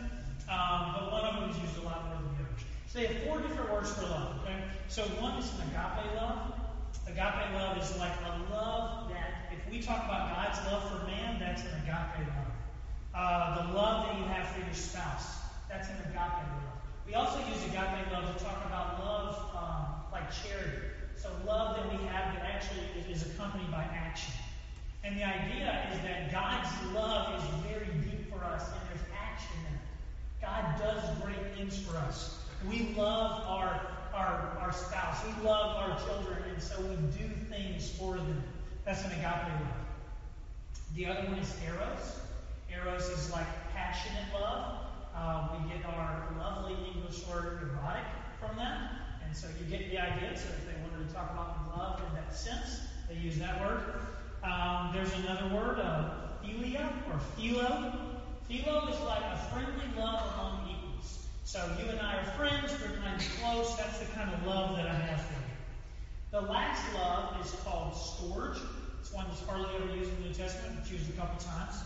um, 0.49 0.95
but 0.95 1.13
one 1.13 1.25
of 1.25 1.41
them 1.41 1.51
is 1.51 1.59
used 1.59 1.79
a 1.79 1.83
lot 1.83 2.07
more 2.07 2.17
than 2.17 2.31
the 2.39 2.45
others. 2.47 2.63
So 2.87 2.99
they 2.99 3.07
have 3.07 3.23
four 3.25 3.41
different 3.41 3.71
words 3.71 3.93
for 3.93 4.03
love. 4.03 4.41
Okay? 4.43 4.63
So 4.89 5.03
one 5.19 5.39
is 5.39 5.51
an 5.55 5.69
agape 5.71 6.15
love. 6.17 6.55
Agape 7.07 7.55
love 7.55 7.79
is 7.79 7.97
like 7.99 8.15
a 8.27 8.53
love 8.55 9.11
that, 9.11 9.51
if 9.51 9.59
we 9.71 9.83
talk 9.83 10.05
about 10.05 10.31
God's 10.35 10.59
love 10.71 10.83
for 10.91 11.07
man, 11.07 11.39
that's 11.39 11.63
an 11.63 11.75
agape 11.83 12.27
love. 12.31 12.55
Uh, 13.15 13.67
the 13.67 13.75
love 13.75 14.07
that 14.07 14.19
you 14.19 14.25
have 14.25 14.47
for 14.55 14.61
your 14.61 14.75
spouse, 14.75 15.39
that's 15.69 15.89
an 15.89 15.97
agape 16.07 16.17
love. 16.17 16.71
We 17.07 17.15
also 17.15 17.39
use 17.51 17.65
agape 17.67 18.11
love 18.13 18.37
to 18.37 18.45
talk 18.45 18.65
about 18.67 19.01
love 19.03 19.35
um, 19.55 19.87
like 20.13 20.31
charity. 20.31 20.87
So 21.17 21.29
love 21.47 21.77
that 21.77 21.91
we 21.91 22.07
have 22.07 22.35
that 22.35 22.47
actually 22.47 22.87
is 23.11 23.27
accompanied 23.27 23.71
by 23.71 23.83
action. 23.83 24.33
And 25.03 25.17
the 25.17 25.25
idea 25.25 25.91
is 25.93 26.01
that 26.03 26.31
God's 26.31 26.69
love 26.95 27.35
is 27.37 27.45
very 27.67 27.87
deep 28.05 28.31
for 28.31 28.45
us, 28.45 28.69
and 28.69 28.81
there's 28.89 29.07
action 29.17 29.57
in 29.69 29.75
it. 29.75 29.81
God 30.51 30.79
does 30.79 31.05
great 31.23 31.55
things 31.57 31.79
for 31.79 31.97
us. 31.97 32.39
We 32.69 32.93
love 32.97 33.43
our, 33.47 33.81
our, 34.13 34.59
our 34.61 34.73
spouse. 34.73 35.19
We 35.25 35.49
love 35.49 35.77
our 35.77 35.99
children, 36.01 36.43
and 36.53 36.61
so 36.61 36.81
we 36.81 36.97
do 36.97 37.29
things 37.49 37.91
for 37.91 38.17
them. 38.17 38.43
That's 38.85 39.05
an 39.05 39.13
agape 39.13 39.25
love. 39.25 39.87
The 40.97 41.07
other 41.07 41.29
one 41.29 41.39
is 41.39 41.55
eros. 41.65 42.21
Eros 42.69 43.09
is 43.09 43.31
like 43.33 43.47
passionate 43.73 44.25
love. 44.35 44.87
Um, 45.15 45.63
we 45.63 45.73
get 45.73 45.85
our 45.87 46.35
lovely 46.37 46.77
English 46.95 47.25
word 47.29 47.63
erotic 47.63 48.05
from 48.41 48.57
that. 48.57 48.91
And 49.25 49.37
so 49.37 49.47
you 49.59 49.67
get 49.71 49.89
the 49.91 49.99
idea. 49.99 50.37
So 50.37 50.49
if 50.49 50.67
they 50.67 50.83
wanted 50.83 51.09
to 51.09 51.15
talk 51.15 51.31
about 51.31 51.79
love 51.79 52.03
in 52.09 52.15
that 52.17 52.35
sense, 52.35 52.81
they 53.09 53.15
use 53.15 53.39
that 53.39 53.61
word. 53.61 53.83
Um, 54.43 54.91
there's 54.93 55.13
another 55.15 55.55
word, 55.55 55.79
uh, 55.79 56.11
philia 56.43 56.91
or 57.13 57.21
philo. 57.37 58.10
Philo 58.51 58.89
is 58.89 58.99
like 59.03 59.23
a 59.23 59.39
friendly 59.55 59.87
love 59.97 60.27
among 60.35 60.69
equals. 60.69 61.25
So 61.45 61.63
you 61.79 61.89
and 61.89 62.01
I 62.01 62.19
are 62.19 62.25
friends, 62.35 62.75
we're 62.83 62.99
kind 62.99 63.15
of 63.15 63.25
close. 63.39 63.77
That's 63.77 64.01
the 64.01 64.07
kind 64.07 64.29
of 64.35 64.45
love 64.45 64.77
that 64.77 64.89
I 64.89 64.95
have 64.95 65.23
for 65.23 65.35
you. 65.35 65.55
The 66.33 66.41
last 66.41 66.83
love 66.93 67.47
is 67.47 67.53
called 67.63 67.93
storge. 67.93 68.59
It's 68.99 69.13
one 69.13 69.27
that's 69.29 69.41
hardly 69.47 69.71
ever 69.77 69.95
used 69.95 70.11
in 70.11 70.23
the 70.23 70.29
New 70.31 70.35
Testament, 70.35 70.81
it's 70.81 70.91
used 70.91 71.09
a 71.11 71.13
couple 71.13 71.39
times. 71.39 71.79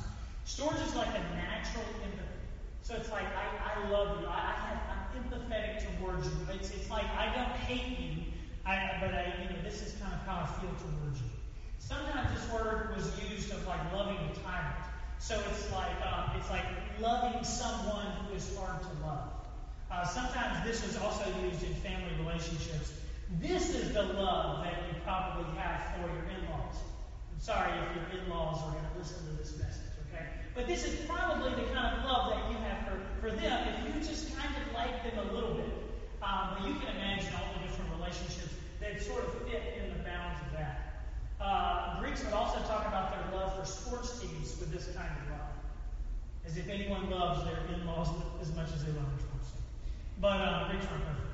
Storge 0.46 0.80
is 0.88 0.96
like 0.96 1.08
a 1.08 1.20
natural 1.36 1.84
empathy. 2.02 2.40
So 2.80 2.94
it's 2.94 3.10
like, 3.10 3.26
I, 3.36 3.44
I 3.84 3.90
love 3.90 4.22
you. 4.22 4.26
I, 4.26 4.32
I 4.32 4.52
have, 4.64 4.80
I'm 4.88 5.20
empathetic 5.20 5.84
towards 6.00 6.26
you. 6.26 6.32
It's, 6.54 6.70
it's 6.70 6.88
like, 6.88 7.04
I 7.12 7.26
don't 7.26 7.60
hate 7.68 7.98
you, 7.98 8.22
I, 8.64 8.96
but 9.02 9.12
I, 9.12 9.34
you 9.42 9.50
know, 9.50 9.62
this 9.62 9.82
is 9.82 10.00
kind 10.00 10.14
of 10.14 10.20
how 10.20 10.48
I 10.48 10.60
feel 10.62 10.72
towards 10.80 11.20
you. 11.20 11.28
Sometimes 11.78 12.32
this 12.32 12.50
word 12.50 12.96
was 12.96 13.12
used 13.28 13.52
of 13.52 13.66
like 13.66 13.92
loving 13.92 14.16
a 14.16 14.34
tyrant. 14.40 14.93
So 15.18 15.40
it's 15.50 15.72
like, 15.72 15.96
um, 16.04 16.30
it's 16.38 16.50
like 16.50 16.64
loving 17.00 17.42
someone 17.44 18.06
who 18.26 18.36
is 18.36 18.56
hard 18.56 18.80
to 18.82 19.06
love. 19.06 19.30
Uh, 19.90 20.04
sometimes 20.04 20.66
this 20.66 20.84
was 20.84 20.96
also 20.96 21.24
used 21.44 21.62
in 21.62 21.74
family 21.76 22.12
relationships. 22.18 22.92
This 23.40 23.74
is 23.74 23.92
the 23.94 24.02
love 24.02 24.64
that 24.64 24.74
you 24.88 25.00
probably 25.04 25.46
have 25.56 25.94
for 25.94 26.08
your 26.12 26.24
in-laws. 26.28 26.76
I'm 27.32 27.40
sorry 27.40 27.72
if 27.72 27.96
your 27.96 28.20
in-laws 28.20 28.62
are 28.62 28.72
going 28.72 28.84
to 28.92 28.98
listen 28.98 29.24
to 29.26 29.32
this 29.38 29.56
message, 29.58 29.92
okay? 30.08 30.26
But 30.54 30.66
this 30.66 30.84
is 30.84 30.94
probably 31.06 31.50
the 31.50 31.70
kind 31.72 31.96
of 31.96 32.04
love 32.04 32.30
that 32.30 32.50
you 32.50 32.56
have 32.58 32.86
for, 32.86 32.98
for 33.20 33.30
them 33.34 33.68
if 33.68 33.94
you 33.94 34.00
just 34.00 34.36
kind 34.36 34.54
of 34.54 34.72
like 34.74 35.02
them 35.04 35.28
a 35.28 35.32
little 35.32 35.54
bit. 35.54 35.72
Um, 36.22 36.56
but 36.56 36.68
you 36.68 36.74
can 36.74 36.96
imagine 36.96 37.32
all 37.34 37.52
the 37.54 37.66
different 37.66 37.90
relationships 37.96 38.54
that 38.80 39.02
sort 39.02 39.24
of 39.24 39.32
fit 39.48 39.80
in 39.80 39.96
the 39.96 40.04
bounds 40.04 40.40
of 40.46 40.52
that. 40.58 40.83
Uh, 41.44 42.00
Greeks 42.00 42.24
would 42.24 42.32
also 42.32 42.58
talk 42.60 42.88
about 42.88 43.12
their 43.12 43.38
love 43.38 43.58
for 43.58 43.66
sports 43.66 44.18
teams 44.18 44.56
with 44.58 44.72
this 44.72 44.86
kind 44.96 45.10
of 45.20 45.30
love. 45.30 45.52
As 46.46 46.56
if 46.56 46.68
anyone 46.68 47.10
loves 47.10 47.44
their 47.44 47.60
in-laws 47.74 48.08
as 48.40 48.54
much 48.56 48.68
as 48.72 48.82
they 48.82 48.92
love 48.92 49.04
their 49.12 49.28
sports 49.28 49.50
team. 49.52 49.62
But 50.22 50.40
uh, 50.40 50.70
Greeks 50.70 50.86
aren't 50.90 51.04
perfect. 51.04 51.28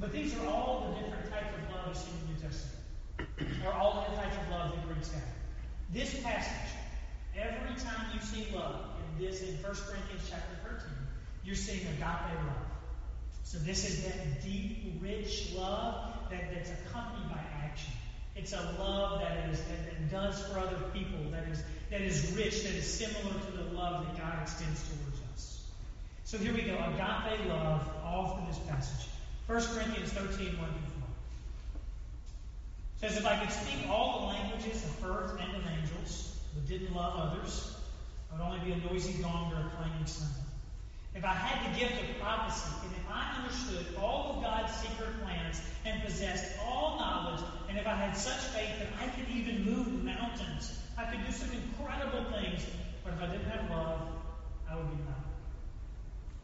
But 0.00 0.12
these 0.12 0.36
are 0.36 0.46
all 0.48 0.88
the 0.88 1.00
different 1.00 1.30
types 1.30 1.54
of 1.54 1.74
love 1.74 1.86
you 1.88 1.94
see 1.94 2.10
in 2.10 2.26
the 2.26 2.32
New 2.34 2.40
Testament. 2.42 3.64
Are 3.64 3.72
all 3.72 4.04
the 4.10 4.16
types 4.16 4.34
of 4.34 4.50
love 4.50 4.72
that 4.72 4.88
Greeks 4.88 5.12
have. 5.12 5.22
This 5.92 6.20
passage, 6.24 6.74
every 7.36 7.76
time 7.76 8.06
you 8.12 8.20
see 8.20 8.52
love 8.52 8.86
in 8.98 9.24
this 9.24 9.42
in 9.42 9.54
1 9.54 9.62
Corinthians 9.62 10.26
chapter 10.28 10.58
13, 10.64 10.88
you're 11.44 11.54
seeing 11.54 11.86
agape 11.86 12.00
love. 12.00 12.66
So 13.44 13.58
this 13.58 13.88
is 13.88 14.04
that 14.04 14.42
deep, 14.42 14.98
rich 15.00 15.52
love 15.54 16.14
that, 16.30 16.52
that's 16.52 16.70
accompanied 16.70 17.30
by 17.30 17.40
action. 17.62 17.92
It's 18.34 18.52
a 18.52 18.76
love 18.78 19.20
that 19.20 19.48
is 19.50 19.60
that, 19.60 19.84
that 19.84 20.10
does 20.10 20.42
for 20.46 20.58
other 20.58 20.78
people, 20.92 21.30
that 21.30 21.48
is 21.48 21.62
that 21.90 22.00
is 22.00 22.32
rich, 22.34 22.62
that 22.62 22.72
is 22.72 22.86
similar 22.86 23.34
to 23.38 23.52
the 23.52 23.64
love 23.74 24.06
that 24.06 24.18
God 24.18 24.38
extends 24.40 24.82
towards 24.88 25.20
us. 25.34 25.62
So 26.24 26.38
here 26.38 26.54
we 26.54 26.62
go, 26.62 26.72
agape 26.72 27.46
love, 27.48 27.86
all 28.02 28.36
through 28.36 28.46
this 28.46 28.58
passage. 28.66 29.08
1 29.46 29.62
Corinthians 29.74 30.12
13, 30.12 30.28
1 30.28 30.56
through 30.56 30.56
4. 30.56 30.68
says, 33.00 33.18
If 33.18 33.26
I 33.26 33.38
could 33.38 33.52
speak 33.52 33.90
all 33.90 34.20
the 34.20 34.26
languages 34.28 34.82
of 34.84 35.04
earth 35.04 35.38
and 35.38 35.54
of 35.54 35.62
angels, 35.78 36.34
but 36.54 36.66
didn't 36.66 36.94
love 36.94 37.14
others, 37.14 37.76
I 38.32 38.36
would 38.36 38.42
only 38.42 38.64
be 38.64 38.72
a 38.72 38.76
noisy 38.90 39.20
gong 39.20 39.52
or 39.52 39.66
a 39.66 39.70
clanging 39.76 40.06
cymbal. 40.06 40.51
If 41.14 41.24
I 41.24 41.34
had 41.34 41.74
the 41.74 41.78
gift 41.78 42.00
of 42.00 42.18
prophecy, 42.18 42.72
and 42.82 42.92
if 42.96 43.04
I 43.06 43.36
understood 43.36 43.86
all 44.00 44.32
of 44.32 44.42
God's 44.42 44.72
secret 44.72 45.22
plans 45.22 45.60
and 45.84 46.02
possessed 46.02 46.46
all 46.58 46.96
knowledge, 46.96 47.42
and 47.68 47.78
if 47.78 47.86
I 47.86 47.94
had 47.94 48.16
such 48.16 48.40
faith 48.48 48.78
that 48.78 48.88
I 48.98 49.08
could 49.08 49.28
even 49.28 49.64
move 49.64 50.04
mountains, 50.04 50.72
I 50.96 51.04
could 51.04 51.24
do 51.24 51.32
some 51.32 51.52
incredible 51.52 52.24
things, 52.32 52.66
but 53.04 53.12
if 53.12 53.20
I 53.20 53.26
didn't 53.26 53.50
have 53.50 53.68
love, 53.70 54.00
I 54.70 54.76
would 54.76 54.88
be 54.88 54.96
nothing. 55.04 55.32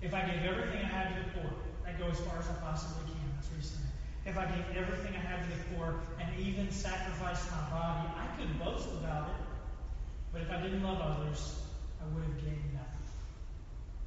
If 0.02 0.14
I 0.14 0.22
gave 0.28 0.44
everything 0.44 0.84
I 0.84 0.88
had 0.88 1.16
to 1.16 1.22
the 1.22 1.40
poor, 1.40 1.50
I 1.86 1.92
go 1.92 2.10
as 2.10 2.20
far 2.20 2.38
as 2.38 2.48
I 2.48 2.54
possibly 2.60 3.02
can. 3.04 3.28
That's 3.34 3.48
saying. 3.68 3.82
If 4.26 4.36
I 4.36 4.44
gave 4.44 4.76
everything 4.76 5.16
I 5.16 5.20
had 5.20 5.42
to 5.44 5.48
the 5.48 5.62
poor 5.74 5.94
and 6.20 6.28
even 6.38 6.70
sacrificed 6.70 7.50
my 7.50 7.62
body, 7.70 8.06
I 8.20 8.26
could 8.36 8.58
boast 8.58 8.92
about 8.92 9.28
it. 9.28 9.40
But 10.32 10.42
if 10.42 10.50
I 10.50 10.60
didn't 10.60 10.82
love 10.82 11.00
others, 11.00 11.56
I 12.00 12.14
would 12.14 12.22
have 12.24 12.36
gained 12.36 12.74
nothing. 12.74 12.97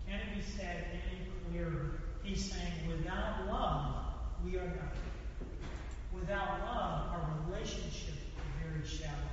Can 0.07 0.19
it 0.19 0.35
be 0.35 0.41
said 0.41 0.85
any 0.93 1.27
clearer? 1.49 2.01
He's 2.23 2.51
saying, 2.51 2.87
without 2.87 3.47
love, 3.47 4.05
we 4.45 4.57
are 4.57 4.65
nothing. 4.65 5.11
Without 6.13 6.59
love, 6.65 7.09
our 7.13 7.29
relationship 7.47 8.13
is 8.13 8.27
very 8.61 8.85
shallow. 8.85 9.31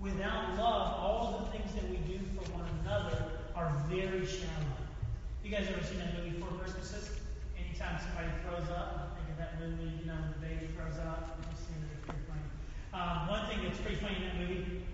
Without 0.00 0.56
love, 0.56 1.00
all 1.00 1.44
the 1.44 1.58
things 1.58 1.74
that 1.74 1.88
we 1.88 1.96
do 2.10 2.18
for 2.34 2.52
one 2.52 2.68
another 2.82 3.24
are 3.54 3.72
very 3.88 4.26
shallow. 4.26 4.76
You 5.44 5.50
guys 5.50 5.66
ever 5.68 5.84
seen 5.84 5.98
that 5.98 6.14
movie 6.16 6.38
Four 6.38 6.58
Christmases? 6.58 7.10
Anytime 7.58 7.98
somebody 7.98 8.30
throws 8.46 8.70
up, 8.70 9.10
I 9.10 9.18
think 9.18 9.30
of 9.34 9.38
that 9.38 9.58
movie, 9.58 9.90
you 9.98 10.06
know, 10.06 10.18
the 10.34 10.46
baby 10.46 10.70
throws 10.76 10.98
up. 11.02 11.38
I've 11.42 11.58
seen 11.58 11.82
it, 11.82 11.90
it's 11.98 12.06
pretty 12.06 12.22
funny. 12.30 12.46
Um, 12.94 13.26
one 13.26 13.46
thing 13.50 13.58
that's 13.62 13.78
pretty 13.80 13.96
funny 13.96 14.16
in 14.16 14.22
that 14.22 14.38
movie, 14.38 14.86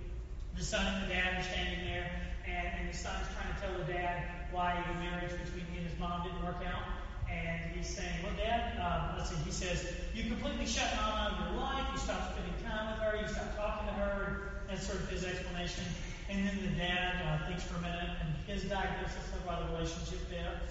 the 0.57 0.65
son 0.65 0.87
and 0.87 1.05
the 1.05 1.15
dad 1.15 1.41
are 1.41 1.45
standing 1.45 1.85
there, 1.85 2.11
and, 2.49 2.67
and 2.81 2.89
the 2.89 2.97
son's 2.97 3.29
trying 3.37 3.53
to 3.53 3.59
tell 3.61 3.73
the 3.79 3.93
dad 3.93 4.25
why 4.51 4.75
the 4.89 4.95
marriage 5.05 5.33
between 5.45 5.65
he 5.71 5.79
and 5.79 5.87
his 5.87 5.99
mom 5.99 6.25
didn't 6.25 6.43
work 6.45 6.65
out. 6.65 6.83
And 7.29 7.77
he's 7.77 7.89
saying, 7.89 8.25
Well, 8.25 8.33
Dad, 8.41 8.81
um, 8.81 9.19
let's 9.19 9.31
see, 9.31 9.37
he 9.45 9.53
says, 9.53 9.93
You 10.15 10.25
completely 10.25 10.65
shut 10.65 10.89
mom 10.97 11.13
out 11.13 11.33
of 11.33 11.39
your 11.45 11.61
life. 11.61 11.85
You 11.93 11.99
stopped 11.99 12.33
spending 12.33 12.57
time 12.65 12.97
with 12.97 13.01
her. 13.05 13.21
You 13.21 13.29
stopped 13.29 13.57
talking 13.57 13.87
to 13.89 13.95
her. 14.01 14.65
That's 14.69 14.87
sort 14.87 15.01
of 15.01 15.09
his 15.11 15.25
explanation. 15.25 15.85
And 16.31 16.49
then 16.49 16.57
the 16.65 16.77
dad 16.77 17.21
uh, 17.25 17.47
thinks 17.49 17.65
for 17.65 17.77
a 17.79 17.83
minute, 17.83 18.09
and 18.21 18.33
his 18.47 18.65
diagnosis 18.65 19.29
of 19.33 19.45
why 19.47 19.61
the 19.61 19.73
relationship 19.73 20.21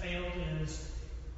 failed 0.02 0.34
is 0.62 0.92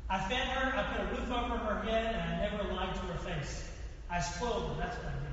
I 0.09 0.19
fed 0.19 0.47
her, 0.47 0.73
I 0.75 0.83
put 0.91 1.01
a 1.01 1.21
roof 1.21 1.31
over 1.31 1.57
her 1.57 1.81
head, 1.83 2.15
and 2.15 2.17
I 2.17 2.49
never 2.49 2.73
lied 2.73 2.95
to 2.95 3.01
her 3.01 3.19
face. 3.19 3.63
I 4.09 4.19
spoiled 4.19 4.69
her. 4.69 4.75
That's 4.79 4.97
what 4.97 5.05
I 5.05 5.11
did. 5.11 5.29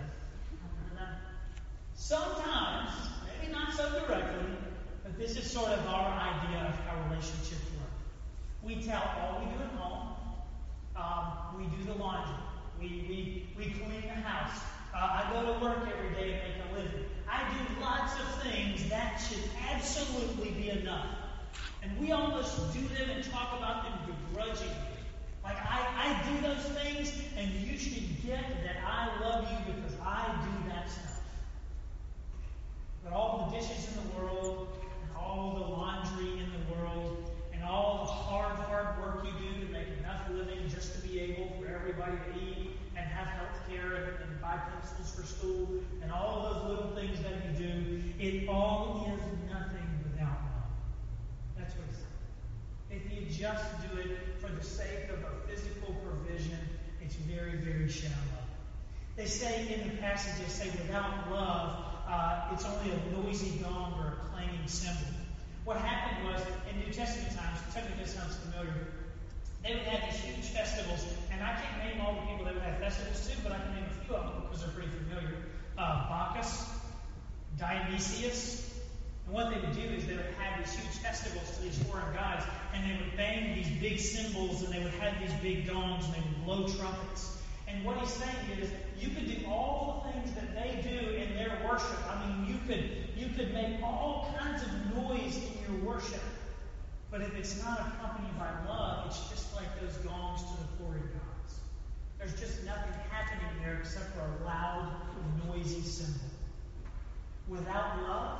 Sometimes, 1.97 2.91
maybe 3.25 3.53
not 3.53 3.73
so 3.73 3.91
directly, 3.91 4.46
this 5.19 5.37
is 5.37 5.51
sort 5.51 5.71
of 5.71 5.87
our 5.87 6.11
idea 6.13 6.69
of 6.69 6.75
how 6.85 7.09
relationships 7.09 7.65
work. 7.79 7.91
We 8.63 8.83
tell 8.83 9.03
all 9.21 9.41
we 9.41 9.47
do 9.47 9.63
at 9.63 9.71
home. 9.81 10.15
Um, 10.95 11.59
we 11.59 11.65
do 11.77 11.93
the 11.93 11.99
laundry. 11.99 12.35
We, 12.79 12.87
we, 13.09 13.47
we 13.57 13.73
clean 13.73 14.03
the 14.03 14.21
house. 14.21 14.59
Uh, 14.95 14.99
I 14.99 15.31
go 15.33 15.55
to 15.55 15.61
work 15.61 15.89
every 15.91 16.15
day 16.15 16.33
and 16.33 16.43
make 16.43 16.71
a 16.71 16.75
living. 16.75 17.07
I 17.29 17.43
do 17.51 17.81
lots 17.81 18.13
of 18.15 18.43
things 18.43 18.89
that 18.91 19.17
should 19.17 19.43
absolutely 19.73 20.51
be 20.51 20.71
enough. 20.71 21.07
And 21.83 21.99
we 21.99 22.13
almost 22.13 22.73
do 22.75 22.81
them 22.89 23.11
and 23.11 23.25
talk 23.25 23.57
about 23.57 23.85
them 23.85 24.17
begrudgingly. 24.31 24.75
Like, 25.43 25.57
I, 25.57 25.87
I 25.97 26.31
do 26.31 26.49
those 26.49 26.65
things, 26.77 27.13
and 27.37 27.51
you 27.67 27.79
should 27.79 28.23
get 28.23 28.45
that 28.65 28.77
I 28.85 29.21
love 29.21 29.47
you 29.51 29.75
because 29.75 29.93
I 30.03 30.27
do 30.45 30.69
that 30.71 30.91
stuff. 30.91 31.21
But 33.05 33.13
all 33.13 33.49
the 33.49 33.57
dishes 33.57 33.89
in 33.89 34.03
the 34.03 34.21
world, 34.21 34.69
all 35.27 35.55
the 35.55 35.67
laundry 35.67 36.39
in 36.39 36.49
the 36.53 36.75
world, 36.75 37.31
and 37.53 37.63
all 37.65 38.05
the 38.05 38.13
hard, 38.13 38.57
hard 38.57 38.99
work 39.01 39.25
you 39.25 39.33
do 39.33 39.67
to 39.67 39.73
make 39.73 39.89
enough 39.99 40.23
living 40.31 40.69
just 40.69 40.95
to 40.95 41.09
be 41.09 41.21
able 41.21 41.49
for 41.59 41.67
everybody 41.75 42.17
to 42.17 42.41
eat 42.41 42.71
and 42.97 43.05
have 43.07 43.27
health 43.27 43.61
care 43.69 43.95
and, 43.95 44.07
and 44.23 44.41
buy 44.41 44.57
pencils 44.71 45.15
for 45.15 45.27
school 45.27 45.69
and 46.03 46.13
all 46.13 46.43
those 46.43 46.71
little 46.71 46.91
things 46.95 47.19
that 47.23 47.33
you 47.45 47.67
do, 47.67 48.03
it 48.21 48.49
all 48.49 49.05
is 49.13 49.21
nothing 49.51 49.89
without 50.05 50.39
love. 50.39 50.71
That's 51.59 51.75
what 51.75 51.89
it's 51.89 51.99
saying. 51.99 53.03
If 53.03 53.13
you 53.13 53.47
just 53.47 53.65
do 53.91 53.99
it 53.99 54.19
for 54.39 54.53
the 54.53 54.65
sake 54.65 55.09
of 55.11 55.19
a 55.25 55.49
physical 55.49 55.95
provision, 56.07 56.59
it's 57.03 57.17
very, 57.17 57.57
very 57.57 57.89
shallow. 57.89 58.15
They 59.17 59.27
say 59.27 59.75
in 59.75 59.89
the 59.89 59.97
passage, 59.97 60.45
they 60.45 60.51
say 60.51 60.71
without 60.71 61.31
love, 61.31 61.86
uh, 62.09 62.53
it's 62.53 62.65
only 62.65 62.91
a 62.91 62.99
noisy 63.23 63.59
gong 63.59 63.99
or 63.99 64.09
a 64.09 64.17
clanging 64.31 64.67
cymbal. 64.67 65.07
What 65.65 65.79
happened 65.79 66.25
was, 66.31 66.41
in 66.71 66.79
New 66.79 66.93
Testament 66.93 67.35
times, 67.35 67.59
tell 67.75 67.83
me 67.85 67.91
this 67.99 68.15
sounds 68.15 68.37
familiar, 68.37 68.75
they 69.63 69.75
would 69.75 69.85
have 69.87 70.11
these 70.11 70.21
huge 70.21 70.51
festivals, 70.51 71.07
and 71.33 71.43
I 71.43 71.61
can't 71.61 71.79
name 71.83 72.01
all 72.01 72.15
the 72.15 72.27
people 72.31 72.45
that 72.45 72.55
would 72.55 72.63
have 72.63 72.79
festivals 72.79 73.27
to, 73.29 73.37
but 73.43 73.53
I 73.53 73.59
can 73.59 73.73
name 73.75 73.85
a 73.91 74.05
few 74.05 74.15
of 74.15 74.25
them 74.25 74.43
because 74.45 74.61
they're 74.61 74.71
pretty 74.71 74.91
familiar. 74.91 75.35
Uh, 75.77 76.09
Bacchus, 76.09 76.67
Dionysius, 77.57 78.63
and 79.27 79.35
what 79.35 79.49
they 79.51 79.59
would 79.59 79.73
do 79.73 79.83
is 79.91 80.07
they 80.07 80.15
would 80.15 80.25
have 80.39 80.57
these 80.57 80.73
huge 80.73 80.99
festivals 80.99 81.51
to 81.53 81.61
these 81.61 81.77
foreign 81.83 82.13
gods, 82.13 82.47
and 82.73 82.85
they 82.85 82.93
would 82.93 83.17
bang 83.17 83.51
these 83.51 83.71
big 83.71 83.99
cymbals, 83.99 84.63
and 84.63 84.73
they 84.73 84.79
would 84.79 84.93
have 84.93 85.19
these 85.19 85.35
big 85.35 85.67
gongs, 85.67 86.07
and 86.07 86.15
they 86.15 86.21
would 86.21 86.39
blow 86.45 86.63
trumpets. 86.63 87.36
And 87.69 87.85
what 87.85 87.99
he's 87.99 88.13
saying 88.13 88.61
is, 88.61 88.71
you 88.99 89.09
could 89.11 89.27
do 89.27 89.47
all 89.49 90.07
the 90.07 90.13
things 90.13 90.35
that 90.35 90.55
they 90.55 90.81
do 90.83 91.11
in 91.11 91.35
their 91.35 91.59
worship. 91.69 91.99
I 92.09 92.27
mean, 92.27 92.47
you 92.47 92.59
could 92.67 92.91
you 93.17 93.29
could 93.35 93.53
make 93.53 93.83
all 93.83 94.35
kinds 94.39 94.63
of 94.63 94.97
noise 94.97 95.37
in 95.37 95.75
your 95.75 95.85
worship. 95.85 96.23
But 97.11 97.23
if 97.23 97.35
it's 97.37 97.63
not 97.63 97.81
accompanied 97.81 98.37
by 98.39 98.51
love, 98.69 99.07
it's 99.07 99.29
just 99.29 99.55
like 99.55 99.69
those 99.81 99.97
gongs 99.99 100.43
to 100.43 100.57
the 100.57 100.85
foreign 100.85 101.03
gods. 101.03 101.61
There's 102.19 102.39
just 102.39 102.65
nothing 102.65 102.93
happening 103.11 103.49
there 103.63 103.79
except 103.81 104.15
for 104.15 104.21
a 104.21 104.45
loud, 104.45 104.93
noisy 105.47 105.83
cymbal. 105.83 106.31
Without 107.49 108.03
love, 108.03 108.39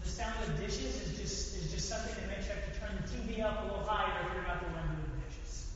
the 0.00 0.08
sound 0.08 0.34
of 0.46 0.60
dishes 0.60 1.02
is 1.02 1.18
just 1.18 1.56
is 1.56 1.72
just 1.72 1.88
something 1.88 2.14
that 2.14 2.28
makes 2.28 2.46
you 2.46 2.54
have 2.54 2.72
to 2.72 2.80
turn 2.80 2.90
the 3.02 3.08
TV 3.08 3.44
up 3.44 3.62
a 3.62 3.66
little 3.66 3.84
higher 3.84 4.26
if 4.26 4.34
you're 4.34 4.44
not 4.44 4.60
to 4.60 4.66
run 4.66 4.88
to 4.88 5.10
the 5.10 5.26
dishes. 5.26 5.70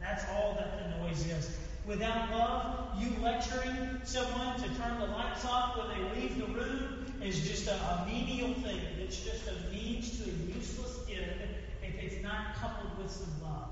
That's 0.00 0.24
all 0.30 0.54
that 0.54 0.78
the 0.78 1.04
noise 1.04 1.26
is. 1.26 1.67
Without 1.88 2.30
love, 2.32 3.02
you 3.02 3.10
lecturing 3.22 3.98
someone 4.04 4.60
to 4.60 4.68
turn 4.76 5.00
the 5.00 5.06
lights 5.06 5.46
off 5.46 5.78
when 5.78 5.88
they 5.88 6.20
leave 6.20 6.36
the 6.36 6.44
room 6.44 7.06
is 7.22 7.48
just 7.48 7.66
a, 7.66 7.72
a 7.72 8.06
menial 8.06 8.52
thing. 8.60 8.78
It's 9.00 9.24
just 9.24 9.48
a 9.48 9.72
means 9.72 10.18
to 10.18 10.28
a 10.28 10.34
useless 10.54 10.98
end 11.08 11.40
if 11.82 11.94
it's 11.94 12.22
not 12.22 12.56
coupled 12.56 12.98
with 12.98 13.10
some 13.10 13.32
love. 13.42 13.70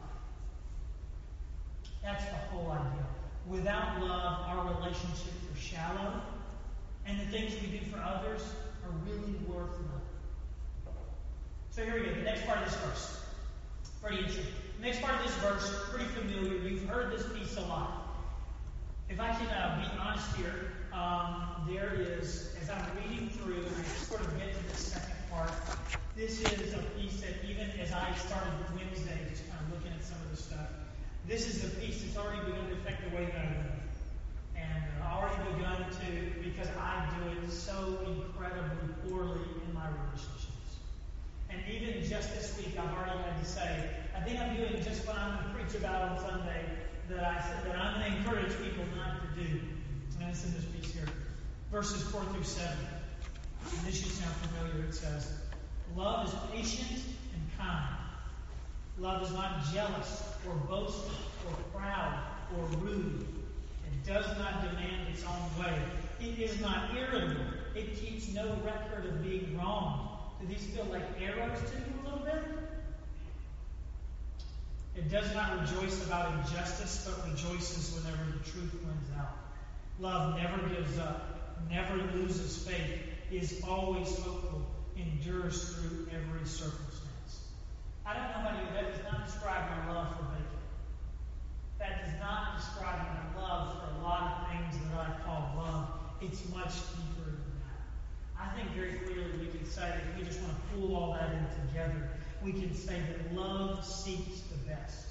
That's 2.02 2.24
the 2.24 2.36
whole 2.50 2.70
idea. 2.70 3.04
Without 3.48 4.00
love, 4.00 4.48
our 4.48 4.74
relationships 4.74 5.28
are 5.52 5.60
shallow, 5.60 6.22
and 7.04 7.20
the 7.20 7.26
things 7.26 7.52
we 7.60 7.78
do 7.78 7.84
for 7.84 7.98
others 7.98 8.40
are 8.82 8.92
really 9.04 9.34
worth 9.46 9.76
nothing. 9.78 10.94
So 11.70 11.84
here 11.84 12.00
we 12.00 12.06
go. 12.06 12.14
The 12.14 12.22
next 12.22 12.46
part 12.46 12.60
of 12.60 12.64
this 12.64 12.76
verse. 12.76 13.20
Pretty 14.00 14.18
interesting. 14.20 14.46
The 14.80 14.86
next 14.86 15.02
part 15.02 15.20
of 15.20 15.26
this 15.26 15.34
verse, 15.36 15.84
pretty 15.90 16.06
familiar. 16.06 16.66
You've 16.66 16.88
heard 16.88 17.12
this 17.12 17.26
piece 17.38 17.58
a 17.58 17.60
lot. 17.60 18.04
If 19.08 19.20
I 19.20 19.30
can 19.30 19.46
uh, 19.46 19.78
be 19.78 20.00
honest 20.00 20.34
here, 20.34 20.72
um, 20.92 21.64
there 21.70 21.94
is, 21.94 22.50
as 22.60 22.68
I'm 22.68 22.84
reading 22.98 23.28
through, 23.30 23.62
and 23.62 23.76
I 23.78 23.84
sort 24.02 24.20
of 24.20 24.36
get 24.36 24.52
to 24.52 24.68
this 24.68 24.80
second 24.80 25.14
part, 25.30 25.52
this 26.16 26.40
is 26.40 26.74
a 26.74 26.82
piece 26.98 27.20
that 27.20 27.38
even 27.48 27.70
as 27.78 27.92
I 27.92 28.12
started 28.14 28.50
Wednesday, 28.74 29.16
just 29.30 29.48
kind 29.48 29.62
of 29.62 29.78
looking 29.78 29.92
at 29.92 30.02
some 30.02 30.18
of 30.26 30.30
the 30.34 30.36
stuff, 30.36 30.66
this 31.28 31.46
is 31.46 31.62
a 31.64 31.76
piece 31.76 32.02
that's 32.02 32.16
already 32.16 32.40
begun 32.50 32.66
to 32.66 32.72
affect 32.74 33.08
the 33.08 33.14
way 33.16 33.26
that 33.26 33.38
I 33.38 33.46
live. 33.46 33.78
And 34.56 34.82
uh, 35.00 35.14
already 35.14 35.54
begun 35.54 35.86
to, 35.86 36.40
because 36.42 36.68
I 36.74 37.06
do 37.14 37.46
it 37.46 37.52
so 37.52 37.98
incredibly 38.06 38.90
poorly 39.06 39.46
in 39.68 39.72
my 39.72 39.86
relationships. 39.86 40.82
And 41.48 41.62
even 41.70 42.02
just 42.02 42.34
this 42.34 42.58
week, 42.58 42.74
I've 42.76 42.92
already 42.92 43.22
had 43.22 43.38
to 43.38 43.46
say, 43.46 43.90
I 44.16 44.20
think 44.20 44.40
I'm 44.40 44.56
doing 44.56 44.82
just 44.82 45.06
what 45.06 45.16
I'm 45.16 45.36
going 45.36 45.46
to 45.46 45.54
preach 45.54 45.78
about 45.78 46.10
on 46.10 46.18
Sunday 46.18 46.64
that 47.08 47.24
I 47.24 47.40
said 47.40 47.70
that 47.70 47.78
I'm 47.78 48.00
going 48.00 48.12
to 48.12 48.18
encourage 48.18 48.52
people 48.62 48.84
not 48.96 49.20
to 49.20 49.42
do. 49.42 49.60
And 50.20 50.30
it's 50.30 50.44
in 50.44 50.52
this 50.54 50.64
piece 50.64 50.92
here. 50.92 51.06
Verses 51.70 52.02
4 52.04 52.22
through 52.32 52.42
7. 52.42 52.76
And 53.72 53.86
this 53.86 54.00
should 54.00 54.12
sound 54.12 54.34
familiar. 54.36 54.88
It 54.88 54.94
says, 54.94 55.32
Love 55.94 56.28
is 56.28 56.34
patient 56.52 57.02
and 57.34 57.42
kind. 57.58 57.96
Love 58.98 59.22
is 59.22 59.32
not 59.32 59.62
jealous 59.72 60.22
or 60.48 60.54
boastful 60.54 61.14
or 61.48 61.78
proud 61.78 62.18
or 62.56 62.64
rude. 62.78 63.26
It 63.86 64.06
does 64.06 64.26
not 64.38 64.62
demand 64.62 65.08
its 65.12 65.24
own 65.24 65.64
way. 65.64 65.78
It 66.20 66.38
is 66.38 66.60
not 66.60 66.94
irritable. 66.96 67.42
It 67.74 67.96
keeps 67.96 68.32
no 68.32 68.56
record 68.64 69.06
of 69.06 69.22
being 69.22 69.56
wrong. 69.58 70.18
Do 70.40 70.46
these 70.46 70.66
feel 70.66 70.86
like 70.86 71.02
arrows 71.20 71.58
to 71.58 71.76
you 71.76 72.00
a 72.00 72.04
little 72.04 72.24
bit? 72.24 72.65
It 74.96 75.10
does 75.10 75.32
not 75.34 75.60
rejoice 75.60 76.04
about 76.06 76.32
injustice, 76.40 77.06
but 77.06 77.30
rejoices 77.30 77.94
whenever 77.94 78.24
the 78.32 78.50
truth 78.50 78.72
wins 78.82 79.10
out. 79.18 79.36
Love 80.00 80.36
never 80.40 80.56
gives 80.68 80.98
up, 80.98 81.68
never 81.70 81.96
loses 82.16 82.66
faith, 82.66 83.02
is 83.30 83.62
always 83.62 84.18
hopeful, 84.18 84.62
endures 84.96 85.74
through 85.74 86.08
every 86.10 86.46
circumstance. 86.46 87.44
I 88.06 88.14
don't 88.14 88.30
know 88.30 88.48
about 88.48 88.58
you, 88.58 88.72
that 88.72 88.94
does 88.94 89.04
not 89.12 89.26
describe 89.26 89.68
my 89.68 89.92
love 89.92 90.16
for 90.16 90.24
bacon. 90.24 90.64
That 91.78 92.04
does 92.04 92.18
not 92.18 92.56
describe 92.56 92.96
my 92.96 93.40
love 93.42 93.76
for 93.76 94.00
a 94.00 94.02
lot 94.02 94.22
of 94.24 94.48
things 94.48 94.82
that 94.88 94.98
I 94.98 95.12
call 95.26 95.52
love. 95.56 95.88
It's 96.22 96.48
much 96.48 96.72
deeper 96.96 97.28
than 97.36 97.52
that. 97.68 97.84
I 98.40 98.48
think 98.56 98.70
very 98.72 98.94
clearly 99.04 99.36
we 99.40 99.46
can 99.46 99.66
say, 99.66 100.00
we 100.16 100.24
just 100.24 100.40
want 100.40 100.54
to 100.54 100.74
pull 100.74 100.96
all 100.96 101.12
that 101.12 101.32
in 101.32 101.68
together, 101.68 102.08
we 102.44 102.52
can 102.52 102.74
say 102.74 103.00
that 103.00 103.34
love 103.34 103.84
seeks 103.84 104.40
the 104.50 104.68
best. 104.68 105.06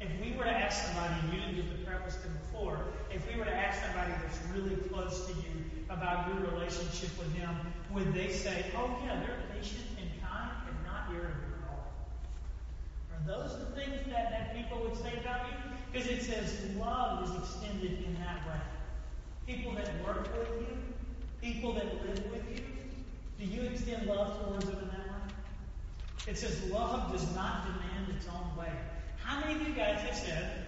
If 0.00 0.10
we 0.20 0.36
were 0.36 0.44
to 0.44 0.50
ask 0.50 0.84
somebody, 0.84 1.14
and 1.22 1.32
you 1.32 1.40
didn't 1.40 1.56
get 1.56 1.78
the 1.78 1.84
preface 1.84 2.16
to 2.16 2.28
before, 2.28 2.78
if 3.10 3.26
we 3.32 3.38
were 3.38 3.46
to 3.46 3.54
ask 3.54 3.82
somebody 3.82 4.12
that's 4.22 4.38
really 4.54 4.76
close 4.88 5.26
to 5.26 5.32
you 5.32 5.64
about 5.88 6.28
your 6.28 6.52
relationship 6.52 7.10
with 7.18 7.34
them, 7.36 7.56
would 7.92 8.12
they 8.12 8.30
say, 8.30 8.66
oh 8.76 8.98
yeah, 9.04 9.20
they're 9.20 9.38
patient 9.56 9.86
and 9.98 10.10
kind 10.20 10.50
and 10.68 10.76
not 10.84 11.08
irritable 11.10 11.56
at 11.62 11.70
all? 11.70 11.88
Are 13.12 13.26
those 13.26 13.58
the 13.58 13.66
things 13.74 13.96
that, 14.10 14.30
that 14.30 14.54
people 14.54 14.80
would 14.82 14.96
say 14.96 15.12
about 15.20 15.46
you? 15.50 15.56
Because 15.90 16.08
it 16.08 16.22
says 16.22 16.58
love 16.78 17.24
is 17.24 17.34
extended 17.42 18.04
in 18.04 18.14
that 18.14 18.46
way. 18.46 18.60
People 19.46 19.72
that 19.74 19.88
work 20.04 20.28
with 20.36 20.60
you, 20.60 20.76
people 21.40 21.72
that 21.72 21.86
live 22.06 22.30
with 22.30 22.44
you, 22.50 22.64
do 23.38 23.44
you 23.46 23.62
extend 23.62 24.06
love 24.06 24.44
towards 24.44 24.66
them 24.66 24.78
in 24.78 24.88
that 24.88 25.06
way? 25.06 25.15
It 26.26 26.36
says 26.36 26.60
love 26.70 27.12
does 27.12 27.22
not 27.36 27.66
demand 27.66 28.16
its 28.16 28.26
own 28.26 28.56
way. 28.58 28.72
How 29.22 29.40
many 29.40 29.54
of 29.54 29.68
you 29.68 29.74
guys 29.74 30.00
have 30.00 30.16
said, 30.16 30.66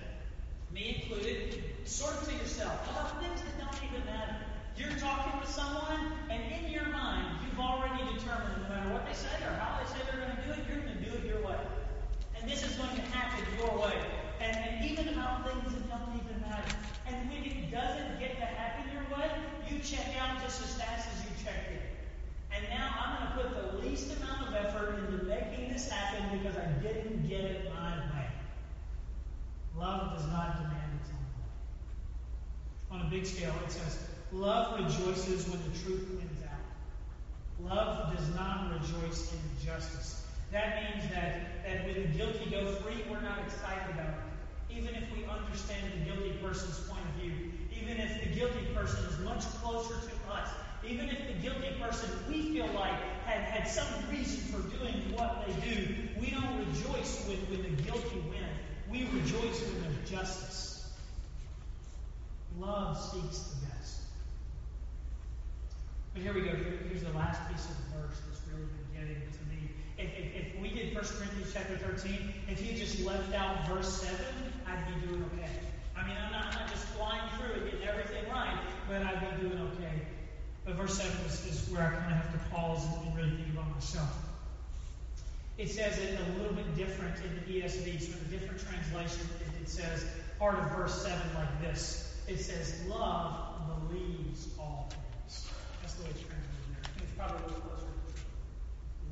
me 0.73 1.03
included, 1.03 1.63
sort 1.85 2.15
of 2.15 2.29
to 2.29 2.35
yourself, 2.35 2.79
about 2.91 3.21
things 3.21 3.41
that 3.43 3.59
don't 3.59 3.91
even 3.91 4.07
matter? 4.07 4.37
You're 4.79 4.95
talking 5.03 5.41
to 5.41 5.47
someone, 5.51 6.13
and 6.31 6.41
in 6.53 6.71
your 6.71 6.87
mind, 6.87 7.43
you've 7.43 7.59
already 7.59 7.99
determined 8.15 8.63
no 8.63 8.69
matter 8.71 8.95
what 8.95 9.05
they 9.05 9.15
say 9.15 9.35
or 9.43 9.59
how 9.59 9.83
they 9.83 9.91
say 9.91 9.99
they're 10.07 10.23
going 10.23 10.37
to 10.39 10.43
do 10.47 10.55
it, 10.55 10.63
you're 10.71 10.79
going 10.79 10.95
to 10.95 11.03
do 11.03 11.17
it 11.19 11.25
your 11.27 11.43
way. 11.43 11.59
And 12.39 12.49
this 12.49 12.63
is 12.63 12.77
going 12.77 12.95
to 12.95 13.03
happen 13.11 13.43
your 13.59 13.75
way. 13.83 13.99
And, 14.39 14.55
and 14.55 14.89
even 14.89 15.09
about 15.09 15.43
things 15.43 15.75
that 15.75 15.91
don't 15.91 16.15
even 16.15 16.39
matter. 16.47 16.71
And 17.11 17.29
when 17.29 17.43
it 17.43 17.71
doesn't 17.73 18.21
get 18.21 18.39
to 18.39 18.47
happen 18.47 18.87
your 18.95 19.03
way, 19.11 19.27
you 19.67 19.83
check 19.83 20.15
out 20.23 20.39
just 20.41 20.63
as 20.63 20.79
fast 20.79 21.09
as 21.11 21.27
you 21.27 21.35
checked 21.43 21.75
in. 21.75 21.83
And 22.55 22.63
now 22.71 22.95
I'm 22.95 23.35
going 23.35 23.51
to 23.51 23.51
put 23.51 23.58
least 23.99 24.17
amount 24.19 24.49
of 24.49 24.55
effort 24.55 24.95
into 24.99 25.25
making 25.25 25.73
this 25.73 25.89
happen 25.89 26.39
because 26.39 26.57
I 26.57 26.67
didn't 26.83 27.29
get 27.29 27.41
it 27.41 27.73
my 27.75 27.97
way. 28.15 28.29
Love 29.77 30.17
does 30.17 30.27
not 30.29 30.57
demand 30.63 31.01
its 31.01 31.11
own 31.11 33.01
way. 33.01 33.01
On 33.01 33.07
a 33.07 33.11
big 33.11 33.27
scale, 33.27 33.55
it 33.65 33.73
says, 33.73 33.99
Love 34.31 34.79
rejoices 34.79 35.49
when 35.49 35.59
the 35.65 35.79
truth 35.79 36.07
wins 36.11 36.43
out. 36.45 37.71
Love 37.71 38.15
does 38.15 38.29
not 38.35 38.71
rejoice 38.73 39.33
in 39.33 39.67
justice. 39.67 40.23
That 40.53 40.77
means 40.77 41.11
that, 41.11 41.65
that 41.65 41.85
when 41.85 41.95
the 41.95 42.17
guilty 42.17 42.51
go 42.51 42.67
free, 42.67 43.03
we're 43.11 43.21
not 43.21 43.39
excited 43.41 43.95
about 43.95 44.15
it. 44.15 44.77
Even 44.77 44.95
if 44.95 45.05
we 45.17 45.25
understand 45.25 45.93
the 45.93 46.11
guilty 46.11 46.39
person's 46.43 46.79
point 46.89 47.03
of 47.03 47.23
view, 47.23 47.33
even 47.73 47.99
if 47.99 48.23
the 48.23 48.29
guilty 48.29 48.67
person 48.75 49.05
is 49.07 49.19
much 49.21 49.43
closer 49.61 49.95
to 49.95 50.33
us, 50.33 50.49
even 50.87 51.09
if 51.09 51.27
the 51.27 51.43
guilty 51.43 51.75
person 51.81 52.09
we 52.29 52.55
feel 52.55 52.69
like 52.75 53.18
had, 53.29 53.61
had 53.61 53.69
some 53.69 53.87
reason 54.11 54.41
for 54.49 54.63
doing 54.79 54.95
what 55.15 55.47
they 55.47 55.53
do, 55.69 55.95
we 56.21 56.31
don't 56.31 56.59
rejoice 56.59 57.25
when, 57.29 57.37
when 57.51 57.63
the 57.63 57.83
guilty 57.83 58.23
win. 58.31 58.49
We 58.91 59.05
rejoice 59.13 59.61
when 59.63 59.83
there's 59.83 60.11
justice. 60.11 60.91
Love 62.59 62.99
seeks 62.99 63.39
the 63.39 63.67
best. 63.67 64.01
But 66.15 66.23
here 66.23 66.33
we 66.33 66.41
go. 66.41 66.57
Here, 66.57 66.81
here's 66.89 67.03
the 67.03 67.13
last 67.13 67.47
piece 67.53 67.65
of 67.69 67.77
the 67.77 68.01
verse 68.01 68.17
that's 68.27 68.41
really 68.49 68.67
been 68.67 69.07
getting 69.07 69.21
to 69.21 69.43
me. 69.53 69.71
If, 69.99 70.09
if, 70.17 70.57
if 70.57 70.63
we 70.63 70.71
did 70.71 70.95
1 70.95 71.05
Corinthians 71.05 71.53
chapter 71.53 71.77
13, 71.77 72.33
if 72.49 72.65
you 72.65 72.79
just 72.79 73.05
left 73.05 73.35
out 73.35 73.69
verse 73.69 73.93
7, 74.03 74.17
I'd 74.67 74.87
be 74.89 75.07
doing 75.07 75.23
okay. 75.35 75.53
I 75.95 76.07
mean, 76.09 76.17
I'm 76.17 76.33
not, 76.33 76.47
I'm 76.47 76.61
not 76.61 76.71
just 76.71 76.85
flying 76.97 77.29
through 77.37 77.61
and 77.61 77.71
getting 77.71 77.87
everything 77.87 78.25
right, 78.31 78.59
but 78.89 79.03
I'd 79.03 79.21
be 79.21 79.49
doing 79.49 79.61
okay. 79.77 80.18
But 80.69 80.77
verse 80.77 80.99
7 80.99 81.11
is, 81.25 81.47
is 81.47 81.71
where 81.71 81.81
I 81.81 81.89
kind 81.97 82.13
of 82.13 82.21
have 82.21 82.33
to 82.33 82.51
pause 82.51 82.85
and, 82.85 83.09
and 83.09 83.17
really 83.17 83.31
think 83.31 83.55
about 83.55 83.73
myself. 83.73 84.15
It 85.57 85.71
says 85.71 85.97
it 85.97 86.21
a 86.21 86.39
little 86.43 86.53
bit 86.53 86.77
different 86.77 87.17
in 87.25 87.37
the 87.37 87.61
ESV, 87.63 87.99
so 87.99 88.13
in 88.13 88.27
a 88.27 88.39
different 88.39 88.61
translation, 88.61 89.27
it, 89.41 89.63
it 89.63 89.69
says 89.71 90.05
part 90.39 90.59
of 90.59 90.71
verse 90.77 91.01
7 91.03 91.19
like 91.37 91.63
this. 91.63 92.15
It 92.29 92.37
says, 92.37 92.83
Love 92.87 93.89
believes 93.89 94.49
all 94.59 94.91
things. 94.91 95.49
That's 95.81 95.95
the 95.95 96.05
way 96.05 96.11
it's 96.11 96.21
translated 96.21 96.69
there. 96.69 97.03
It's 97.03 97.17
probably 97.17 97.39
a 97.39 97.47
little 97.47 97.61
closer. 97.63 97.87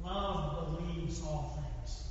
Love 0.04 0.76
believes 0.76 1.22
all 1.22 1.58
things. 1.80 2.04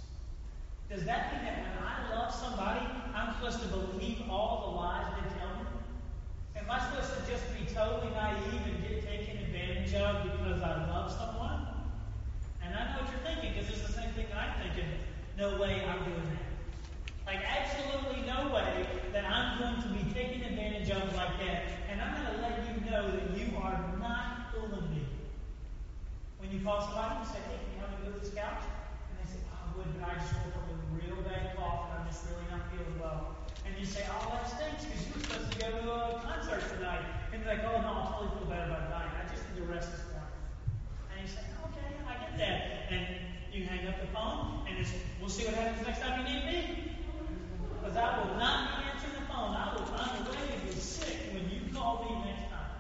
Does 0.89 1.05
that 1.05 1.34
mean 1.34 1.45
that 1.45 1.60
when 1.60 1.88
I 1.88 2.15
love 2.17 2.34
somebody, 2.34 2.84
I'm 3.13 3.36
supposed 3.36 3.62
to 3.62 3.67
believe 3.67 4.23
all 4.27 4.71
the 4.71 4.77
lies 4.81 5.05
they 5.21 5.38
tell 5.38 5.53
me? 5.53 5.69
Am 6.58 6.65
I 6.67 6.79
supposed 6.89 7.13
to 7.13 7.31
just 7.31 7.43
be 7.53 7.71
totally 7.75 8.12
naive 8.12 8.62
and 8.65 8.84
advantage 9.95 10.31
because 10.43 10.62
I 10.62 10.88
love 10.91 11.12
someone? 11.12 11.67
And 12.63 12.75
I 12.75 12.91
know 12.91 13.03
what 13.03 13.12
you're 13.12 13.23
thinking 13.23 13.53
because 13.53 13.69
it's 13.69 13.88
the 13.88 13.93
same 13.93 14.12
thing 14.12 14.27
I'm 14.36 14.51
thinking. 14.60 14.89
No 15.38 15.60
way 15.60 15.84
I'm 15.88 16.03
doing 16.03 16.27
that. 16.36 16.45
Like, 17.25 17.41
absolutely 17.41 18.27
no 18.27 18.53
way 18.53 18.86
that 19.13 19.25
I'm 19.25 19.60
going 19.60 19.81
to 19.81 19.89
be 19.89 20.03
taken 20.13 20.43
advantage 20.43 20.89
of 20.91 21.15
like 21.15 21.39
that. 21.39 21.88
And 21.89 22.01
I'm 22.01 22.13
going 22.21 22.36
to 22.36 22.41
let 22.41 22.60
you 22.67 22.91
know 22.91 23.12
that 23.12 23.38
you 23.38 23.55
are 23.58 23.79
not 23.99 24.51
fooling 24.53 24.89
me. 24.91 25.05
When 26.38 26.51
you 26.51 26.60
call 26.60 26.81
somebody 26.81 27.15
and 27.15 27.25
you 27.25 27.31
say, 27.31 27.41
hey, 27.49 27.58
can 27.58 27.67
you 27.73 27.79
help 27.79 27.91
me 27.97 28.12
move 28.12 28.19
this 28.21 28.34
couch? 28.36 28.62
And 28.62 29.15
they 29.17 29.27
say, 29.31 29.41
oh, 29.49 29.58
I 29.58 29.65
would, 29.77 29.89
but 29.97 30.03
I 30.05 30.13
just 30.19 30.36
woke 30.43 30.60
up 30.60 30.65
with 30.69 30.77
a 30.77 30.89
real 30.93 31.17
bad 31.25 31.55
cough 31.58 31.89
and 31.89 32.03
I'm 32.03 32.05
just 32.05 32.29
really 32.29 32.45
not 32.51 32.69
feeling 32.69 32.99
well. 33.01 33.34
And 33.65 33.73
you 33.79 33.86
say, 33.86 34.05
oh, 34.05 34.29
that 34.29 34.45
stinks 34.45 34.86
because 34.86 35.01
you 35.08 35.13
were 35.17 35.23
supposed 35.25 35.49
to 35.49 35.58
go 35.58 35.67
to 35.71 35.86
a 35.89 36.21
concert 36.21 36.62
tonight. 36.77 37.01
And 37.34 37.41
they're 37.41 37.58
like, 37.58 37.65
oh, 37.65 37.81
no, 37.81 37.89
I'll 37.89 38.12
totally 38.13 38.38
feel 38.38 38.47
better 38.53 38.69
about 38.69 38.89
dying. 38.93 39.04
To 39.55 39.61
rest 39.71 39.87
this 39.89 40.03
morning. 40.11 40.35
And 41.15 41.21
you 41.23 41.31
say, 41.31 41.39
okay, 41.63 41.87
I 42.03 42.19
get 42.19 42.37
that. 42.39 42.91
And 42.91 43.07
you 43.53 43.63
hang 43.63 43.87
up 43.87 44.01
the 44.01 44.07
phone 44.07 44.67
and 44.67 44.85
we'll 45.21 45.29
see 45.29 45.45
what 45.45 45.55
happens 45.55 45.87
next 45.87 46.01
time 46.01 46.19
you 46.19 46.27
need 46.27 46.43
me. 46.43 46.91
Because 47.79 47.95
I 47.95 48.19
will 48.19 48.35
not 48.35 48.75
be 48.75 48.91
answering 48.91 49.15
the 49.15 49.25
phone. 49.31 49.55
I 49.55 49.71
will 49.71 49.87
to 49.87 50.59
be 50.59 50.75
sick 50.75 51.31
when 51.31 51.47
you 51.47 51.71
call 51.71 52.03
me 52.03 52.27
next 52.27 52.51
time. 52.51 52.75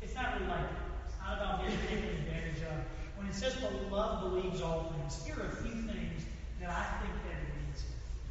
It's 0.00 0.14
not 0.14 0.40
that. 0.40 0.72
It's 1.04 1.16
not 1.20 1.36
about 1.36 1.60
being 1.60 1.76
taken 1.84 2.08
advantage 2.24 2.64
of. 2.64 2.72
When 3.20 3.28
it 3.28 3.34
says 3.34 3.54
the 3.60 3.68
love 3.94 4.32
believes 4.32 4.62
all 4.62 4.94
things, 4.96 5.20
here 5.26 5.36
are 5.44 5.52
a 5.52 5.56
few 5.60 5.76
things 5.76 6.24
that 6.60 6.70
I 6.72 7.04
think 7.04 7.12
that 7.28 7.36
it 7.36 7.52
means. 7.52 7.84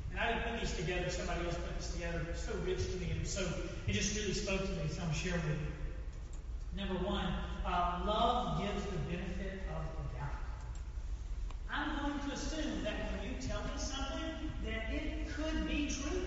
And 0.10 0.20
I 0.20 0.34
didn't 0.34 0.50
put 0.50 0.62
these 0.62 0.74
together. 0.74 1.10
Somebody 1.12 1.46
else 1.46 1.62
put 1.62 1.78
this 1.78 1.94
together. 1.94 2.26
It's 2.32 2.42
so 2.42 2.58
rich 2.66 2.90
to 2.90 2.98
me, 2.98 3.14
and 3.14 3.28
so 3.28 3.46
it 3.86 3.94
just 3.94 4.18
really 4.18 4.34
spoke 4.34 4.66
to 4.66 4.72
me. 4.82 4.90
So 4.90 5.04
I'm 5.06 5.14
sharing 5.14 5.46
with 5.46 5.62
you. 5.62 5.72
Number 6.74 6.96
one, 7.04 7.28
uh, 7.66 8.02
love 8.06 8.60
gives 8.60 8.84
the 8.86 8.98
benefit 9.10 9.62
of 9.76 9.84
the 9.98 10.18
doubt. 10.18 10.42
I'm 11.70 11.98
going 12.00 12.20
to 12.28 12.34
assume 12.34 12.84
that 12.84 13.12
when 13.12 13.30
you 13.30 13.36
tell 13.42 13.62
me 13.62 13.78
something, 13.78 14.52
that 14.66 14.94
it 14.94 15.28
could 15.36 15.68
be 15.68 15.90
true. 15.90 16.24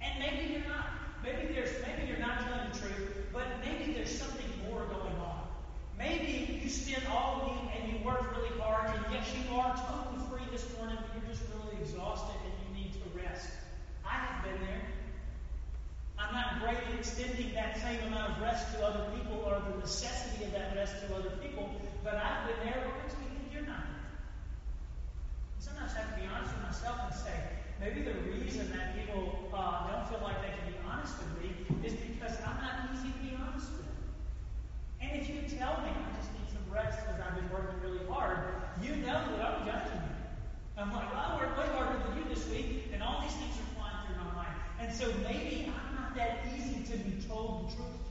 And 0.00 0.18
maybe 0.18 0.52
you're 0.52 0.68
not. 0.68 0.86
Maybe 1.22 1.52
there's 1.52 1.74
maybe 1.82 2.08
you're 2.08 2.18
not 2.18 2.40
telling 2.46 2.70
the 2.70 2.78
truth, 2.78 3.26
but 3.32 3.44
maybe 3.64 3.92
there's 3.92 4.16
something 4.16 4.46
more 4.70 4.84
going 4.84 5.18
on. 5.18 5.42
Maybe 5.98 6.60
you 6.62 6.70
spent 6.70 7.10
all 7.10 7.42
week 7.44 7.72
and 7.74 7.92
you 7.92 8.04
worked 8.04 8.36
really 8.36 8.56
hard, 8.60 8.94
and 8.94 9.04
yes, 9.12 9.26
you 9.34 9.56
are 9.56 9.74
totally 9.74 10.22
free 10.30 10.46
this 10.52 10.64
morning, 10.78 10.96
but 10.96 11.10
you're 11.18 11.34
just 11.34 11.42
really 11.52 11.82
exhausted 11.82 12.36
and 12.46 12.54
you 12.62 12.84
need 12.84 12.92
to 12.94 13.02
rest. 13.18 13.50
I 14.06 14.14
have 14.14 14.44
been 14.44 14.60
there. 14.62 14.82
I'm 16.18 16.34
not 16.34 16.60
greatly 16.60 16.98
extending 16.98 17.54
that 17.54 17.78
same 17.78 18.02
amount 18.06 18.36
of 18.36 18.42
rest 18.42 18.74
to 18.74 18.84
other 18.84 19.10
people 19.14 19.42
or 19.46 19.62
the 19.70 19.78
necessity 19.78 20.44
of 20.44 20.52
that 20.52 20.74
rest 20.74 20.94
to 21.06 21.14
other 21.14 21.30
people, 21.42 21.70
but 22.04 22.14
I've 22.14 22.46
been 22.46 22.58
there. 22.66 22.82
What 22.84 23.02
makes 23.02 23.14
me 23.18 23.26
think 23.34 23.54
you're 23.54 23.66
not 23.66 23.86
there? 23.86 24.06
And 25.54 25.62
sometimes 25.62 25.92
I 25.94 26.00
have 26.02 26.14
to 26.14 26.20
be 26.20 26.26
honest 26.26 26.54
with 26.54 26.62
myself 26.62 26.98
and 27.06 27.14
say, 27.14 27.38
maybe 27.88 28.02
the 28.02 28.20
reason 28.28 28.70
that 28.72 28.92
people 28.98 29.48
uh, 29.54 29.88
don't 29.88 30.08
feel 30.08 30.20
like 30.20 30.36
they 30.42 30.52
can 30.52 30.72
be 30.72 30.76
honest 30.84 31.14
with 31.18 31.32
me 31.40 31.48
is 31.86 31.94
because 31.94 32.36
I'm 32.44 32.60
not 32.60 32.92
easy 32.92 33.08
to 33.08 33.18
be 33.24 33.32
honest 33.40 33.72
with. 33.72 33.88
And 35.00 35.16
if 35.16 35.28
you 35.28 35.40
tell 35.56 35.80
me 35.80 35.88
I 35.88 36.20
just 36.20 36.32
need 36.36 36.48
some 36.52 36.68
rest 36.68 37.00
because 37.00 37.20
I've 37.20 37.34
been 37.36 37.48
working 37.48 37.80
really 37.80 38.04
hard, 38.10 38.38
you 38.82 38.96
know 38.96 39.24
that 39.24 39.40
I'm 39.40 39.64
judging 39.64 40.04
you. 40.04 40.16
I'm 40.76 40.92
like, 40.92 41.10
well, 41.12 41.32
I 41.32 41.40
worked 41.40 41.58
way 41.58 41.66
harder 41.72 41.98
than 42.04 42.18
you 42.18 42.24
this 42.28 42.48
week, 42.50 42.92
and 42.92 43.02
all 43.02 43.22
these 43.22 43.32
things 43.32 43.56
are 43.56 43.70
flying 43.80 43.96
through 44.04 44.20
my 44.20 44.32
mind. 44.36 44.56
And 44.80 44.92
so 44.92 45.08
maybe 45.24 45.72
I'm 45.72 45.94
not 45.96 46.14
that 46.16 46.44
easy 46.52 46.84
to 46.92 46.98
be 46.98 47.16
told 47.26 47.70
the 47.70 47.76
truth. 47.76 48.04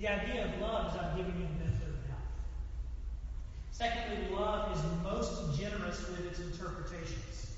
The 0.00 0.08
idea 0.08 0.46
of 0.46 0.60
love 0.60 0.94
is 0.94 1.00
I'm 1.00 1.16
giving 1.16 1.36
you 1.36 1.46
the 1.46 1.60
benefit 1.60 1.88
of 1.88 1.96
the 2.02 2.08
doubt. 2.08 2.28
Secondly, 3.70 4.32
love 4.32 4.72
is 4.72 4.82
most 5.04 5.60
generous 5.60 6.08
with 6.08 6.24
its 6.24 6.40
interpretations. 6.40 7.55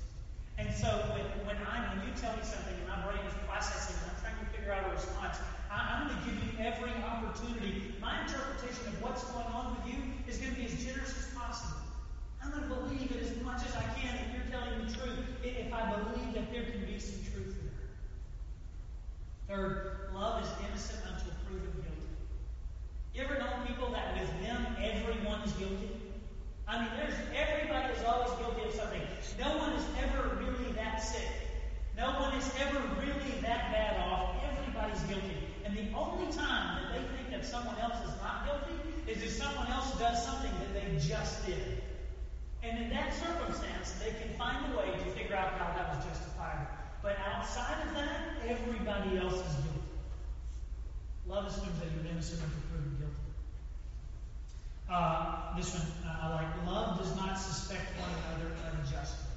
And 0.59 0.75
so 0.75 0.91
when, 1.15 1.23
when 1.47 1.55
I 1.63 1.79
when 1.95 2.03
you 2.03 2.11
tell 2.19 2.35
me 2.35 2.43
something 2.43 2.75
and 2.75 2.87
my 2.91 2.99
brain 3.07 3.23
is 3.23 3.33
processing 3.47 3.95
and 4.03 4.11
I'm 4.11 4.19
trying 4.19 4.35
to 4.43 4.47
figure 4.51 4.75
out 4.75 4.91
a 4.91 4.91
response, 4.91 5.39
I, 5.71 5.95
I'm 5.95 6.11
going 6.11 6.19
to 6.19 6.23
give 6.27 6.35
you 6.35 6.51
every 6.59 6.91
opportunity. 6.99 7.95
My 8.03 8.19
interpretation 8.27 8.91
of 8.91 8.99
what's 8.99 9.23
going 9.31 9.47
on 9.47 9.79
with 9.79 9.87
you 9.87 10.03
is 10.27 10.35
going 10.35 10.51
to 10.51 10.59
be 10.59 10.67
as 10.67 10.75
generous 10.83 11.15
as 11.15 11.31
possible. 11.31 11.79
I'm 12.43 12.51
going 12.51 12.67
to 12.67 12.75
believe 12.75 13.07
it 13.07 13.23
as 13.23 13.31
much 13.39 13.63
as 13.63 13.71
I 13.71 13.87
can 13.95 14.11
that 14.19 14.27
you're 14.35 14.51
telling 14.51 14.83
the 14.83 14.91
truth 14.91 15.23
if 15.47 15.71
I 15.71 15.95
believe 15.95 16.35
that 16.35 16.51
there 16.51 16.67
can 16.67 16.83
be 16.83 16.99
some 16.99 17.23
truth 17.31 17.55
there. 17.63 17.87
Third, 19.47 20.11
love 20.11 20.43
is 20.43 20.51
innocent 20.67 20.99
until 21.07 21.31
proven 21.47 21.71
guilty. 21.79 22.11
You 23.15 23.23
ever 23.23 23.39
know 23.39 23.63
people 23.63 23.95
that 23.95 24.19
with 24.19 24.27
them 24.43 24.75
everyone 24.83 25.39
is 25.47 25.55
guilty? 25.55 26.08
I 26.69 26.85
mean, 26.85 26.91
there's 27.01 27.17
everybody 27.33 27.97
is 27.97 28.05
always 28.05 28.29
guilty 28.37 28.61
of 28.69 28.73
something. 28.77 29.01
No 29.41 29.57
one 29.57 29.73
is 29.73 29.85
ever 30.05 30.37
really 30.37 30.71
that 30.73 31.01
sick. 31.01 31.25
No 31.97 32.13
one 32.21 32.31
is 32.37 32.45
ever 32.61 32.77
really 33.01 33.41
that 33.41 33.73
bad 33.73 33.97
off. 34.05 34.37
Everybody's 34.53 35.01
guilty. 35.09 35.49
And 35.65 35.73
the 35.73 35.89
only 35.97 36.31
time 36.31 36.77
that 36.77 36.93
they 36.93 37.01
think 37.17 37.31
that 37.31 37.43
someone 37.43 37.75
else 37.81 37.97
is 38.05 38.13
not 38.21 38.45
guilty 38.45 38.77
is 39.09 39.17
if 39.23 39.31
someone 39.31 39.65
else 39.71 39.97
does 39.97 40.23
something 40.23 40.51
that 40.61 40.71
they 40.77 40.93
just 41.01 41.43
did. 41.47 41.81
And 42.61 42.77
in 42.77 42.91
that 42.91 43.15
circumstance, 43.15 43.97
they 43.97 44.13
can 44.21 44.37
find 44.37 44.71
a 44.71 44.77
way 44.77 44.91
to 44.91 45.09
figure 45.17 45.35
out 45.35 45.53
how 45.53 45.73
that 45.73 45.95
was 45.95 46.05
justifiable. 46.05 46.69
But 47.01 47.17
outside 47.33 47.81
of 47.87 47.95
that, 47.95 48.45
everybody 48.47 49.17
else 49.17 49.41
is 49.41 49.55
guilty. 49.65 49.89
Love 51.25 51.47
assumes 51.47 51.79
that 51.79 51.87
you're 51.97 52.11
innocent 52.11 52.41
until 52.43 52.61
proven 52.69 52.95
guilty. 52.99 53.28
Uh, 54.89 55.55
this 55.55 55.73
one 55.77 55.85
uh, 56.01 56.17
I 56.25 56.33
like. 56.33 56.65
Love 56.65 56.97
does 56.97 57.15
not 57.15 57.37
suspect 57.37 57.93
one 58.01 58.09
another 58.09 58.49
unjustly. 58.73 59.29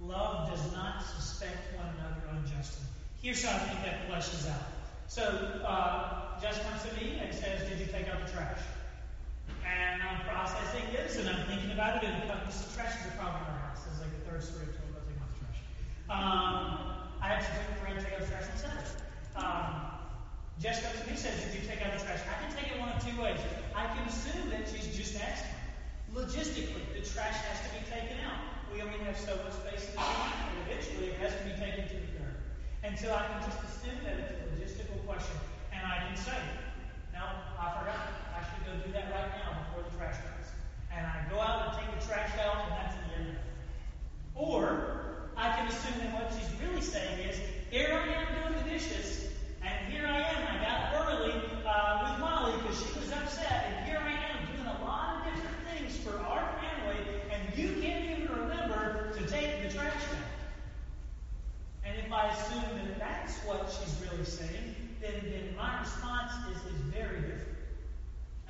Love 0.00 0.48
does 0.48 0.72
not 0.72 1.04
suspect 1.04 1.76
one 1.76 1.86
another 2.00 2.24
unjustly. 2.32 2.86
Here's 3.20 3.44
how 3.44 3.56
I 3.56 3.60
think 3.60 3.84
that 3.84 4.08
fleshes 4.08 4.48
out. 4.48 4.64
So, 5.06 5.22
uh, 5.68 6.40
Josh 6.40 6.58
comes 6.64 6.80
to 6.88 6.92
me 6.96 7.20
and 7.20 7.34
says, 7.34 7.68
Did 7.68 7.78
you 7.78 7.92
take 7.92 8.08
out 8.08 8.24
the 8.24 8.32
trash? 8.32 8.60
And 9.68 10.00
I'm 10.00 10.20
processing 10.24 10.88
this, 10.92 11.18
and 11.18 11.28
I'm 11.28 11.44
thinking 11.46 11.72
about 11.72 12.02
it, 12.02 12.08
and 12.08 12.22
this 12.48 12.72
trash 12.74 12.96
is 13.04 13.12
a 13.12 13.16
problem 13.20 13.44
in 13.44 13.52
our 13.52 13.68
house. 13.68 13.84
Is 13.92 14.00
like 14.00 14.16
the 14.16 14.30
third 14.30 14.42
story 14.42 14.64
I've 14.64 14.80
told 14.80 14.96
about 14.96 15.04
taking 15.04 15.20
out 15.20 15.28
the 15.28 15.40
trash. 15.44 15.60
Um, 16.08 16.64
I 17.20 17.36
actually 17.36 17.68
took 17.68 17.84
a 17.84 18.00
to 18.00 18.00
take 18.00 18.16
out 18.16 18.20
the 18.24 18.32
trash 18.32 18.48
on 18.48 18.56
Saturday. 18.56 18.96
Um, 19.36 19.68
Jess 20.56 20.80
comes 20.80 21.00
to 21.00 21.04
me 21.04 21.12
and 21.12 21.20
says, 21.20 21.36
Did 21.44 21.52
you 21.52 21.68
take 21.68 21.84
out 21.84 21.92
the 21.92 22.00
trash? 22.00 22.24
I 22.24 22.40
can 22.40 22.48
take 22.56 22.72
it 22.72 22.80
one 22.80 22.88
of 22.88 23.04
two 23.04 23.20
ways. 23.20 23.40
I 23.74 23.86
can 23.94 24.06
assume 24.06 24.50
that 24.50 24.68
she's 24.70 24.96
just 24.96 25.18
asking. 25.20 25.50
Logistically, 26.14 26.86
the 26.94 27.02
trash 27.02 27.34
has 27.34 27.58
to 27.66 27.70
be 27.74 27.82
taken 27.90 28.22
out. 28.22 28.38
We 28.72 28.80
only 28.82 28.98
have 29.02 29.18
so 29.18 29.34
much 29.42 29.54
space 29.54 29.90
in 29.90 29.98
the 29.98 30.06
van, 30.06 30.30
and 30.30 30.56
eventually 30.70 31.10
it 31.10 31.18
has 31.18 31.34
to 31.34 31.42
be 31.42 31.54
taken 31.58 31.90
to 31.90 31.94
the 31.98 32.10
yard. 32.14 32.38
And 32.86 32.94
so 32.94 33.10
I 33.10 33.26
can 33.26 33.42
just 33.42 33.58
assume 33.66 33.98
that 34.06 34.22
it's 34.22 34.30
a 34.30 34.46
logistical 34.54 35.02
question. 35.06 35.34
And 35.74 35.82
I 35.82 36.06
can 36.06 36.16
say, 36.16 36.38
No, 37.12 37.26
I 37.58 37.66
forgot. 37.82 38.14
I 38.30 38.46
should 38.46 38.62
go 38.62 38.72
do 38.86 38.92
that 38.94 39.10
right 39.10 39.30
now 39.42 39.58
before 39.66 39.82
the 39.90 39.94
trash 39.98 40.22
comes. 40.22 40.46
And 40.94 41.02
I 41.02 41.26
go 41.28 41.40
out 41.42 41.74
and 41.74 41.82
take 41.82 41.90
the 41.98 42.06
trash 42.06 42.30
out, 42.38 42.70
and 42.70 42.72
that's 42.78 42.94
the 42.94 43.06
end 43.18 43.28
of 43.30 43.34
it. 43.34 43.42
Or 44.38 45.30
I 45.36 45.50
can 45.56 45.66
assume 45.66 45.98
that 45.98 46.14
what 46.14 46.30
she's 46.30 46.50
really 46.62 46.80
saying 46.82 47.28
is, 47.28 47.40
here 47.70 47.90
I 47.90 48.06
am 48.06 48.26
doing 48.38 48.62
the 48.62 48.70
dishes, 48.70 49.34
and 49.62 49.92
here 49.92 50.06
I 50.06 50.20
am. 50.20 50.46
I 50.46 50.62
got 50.62 51.10
early 51.10 51.34
uh, 51.66 52.10
with 52.10 52.20
Molly 52.20 52.52
because 52.62 52.78
she 52.78 52.98
was 52.98 53.10
upset, 53.10 53.66
and 53.66 53.86
here 53.86 53.98
I 53.98 54.12
am 54.12 54.54
doing 54.54 54.66
a 54.66 54.84
lot 54.84 55.26
of 55.26 55.34
different 55.34 55.56
things 55.70 55.96
for 55.98 56.18
our 56.18 56.54
family, 56.60 57.00
and 57.32 57.58
you 57.58 57.80
can't 57.82 58.04
even 58.10 58.28
remember 58.28 59.12
to 59.16 59.26
take 59.26 59.62
the 59.62 59.74
trash 59.74 59.92
out. 59.92 60.24
And 61.84 61.98
if 61.98 62.12
I 62.12 62.28
assume 62.28 62.62
that 62.62 62.98
that's 62.98 63.43
what 63.58 63.70
she's 63.70 63.94
really 64.10 64.24
saying, 64.24 64.74
then, 65.00 65.14
then 65.30 65.54
my 65.56 65.80
response 65.80 66.32
is, 66.50 66.58
is 66.72 66.80
very 66.90 67.20
different. 67.20 67.54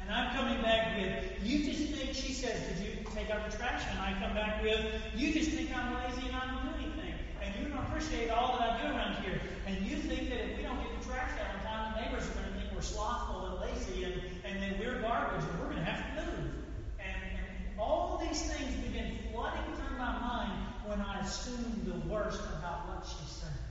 And 0.01 0.13
I'm 0.13 0.37
coming 0.37 0.61
back 0.63 0.97
with, 0.97 1.45
you 1.45 1.65
just 1.65 1.93
think, 1.93 2.15
she 2.15 2.33
says, 2.33 2.61
did 2.69 2.85
you 2.85 2.93
take 3.15 3.31
out 3.31 3.51
the 3.51 3.57
trash? 3.57 3.83
And 3.91 3.99
I 3.99 4.13
come 4.21 4.35
back 4.35 4.63
with, 4.63 4.81
you 5.17 5.33
just 5.33 5.51
think 5.51 5.75
I'm 5.75 5.95
lazy 5.95 6.29
and 6.29 6.37
I 6.37 6.45
don't 6.45 6.65
do 6.69 6.85
anything. 6.85 7.15
And 7.41 7.55
you 7.57 7.73
don't 7.73 7.85
appreciate 7.87 8.31
all 8.31 8.59
that 8.59 8.71
I 8.71 8.83
do 8.83 8.95
around 8.95 9.25
here. 9.25 9.41
And 9.67 9.81
you 9.87 9.97
think 9.97 10.29
that 10.29 10.41
if 10.45 10.57
we 10.59 10.63
don't 10.63 10.77
get 10.77 10.93
the 11.01 11.09
trash 11.09 11.31
out 11.41 11.57
on 11.57 11.61
time, 11.65 11.95
the 11.95 12.05
neighbors 12.05 12.29
are 12.29 12.35
going 12.37 12.53
to 12.53 12.61
think 12.61 12.73
we're 12.75 12.83
slothful 12.83 13.47
and 13.47 13.61
lazy 13.65 14.05
and, 14.05 14.21
and 14.45 14.63
that 14.63 14.79
we're 14.79 15.01
garbage 15.01 15.43
and 15.43 15.59
we're 15.61 15.73
going 15.73 15.85
to 15.85 15.89
have 15.89 16.05
to 16.05 16.27
move. 16.27 16.53
And, 17.01 17.21
and 17.41 17.81
all 17.81 18.21
these 18.29 18.43
things 18.43 18.77
begin 18.85 19.19
flooding 19.33 19.65
through 19.77 19.97
my 19.97 20.13
mind 20.21 20.53
when 20.85 21.01
I 21.01 21.21
assume 21.21 21.81
the 21.89 21.97
worst 22.13 22.41
about 22.61 22.89
what 22.89 23.07
she's 23.09 23.41
saying. 23.41 23.64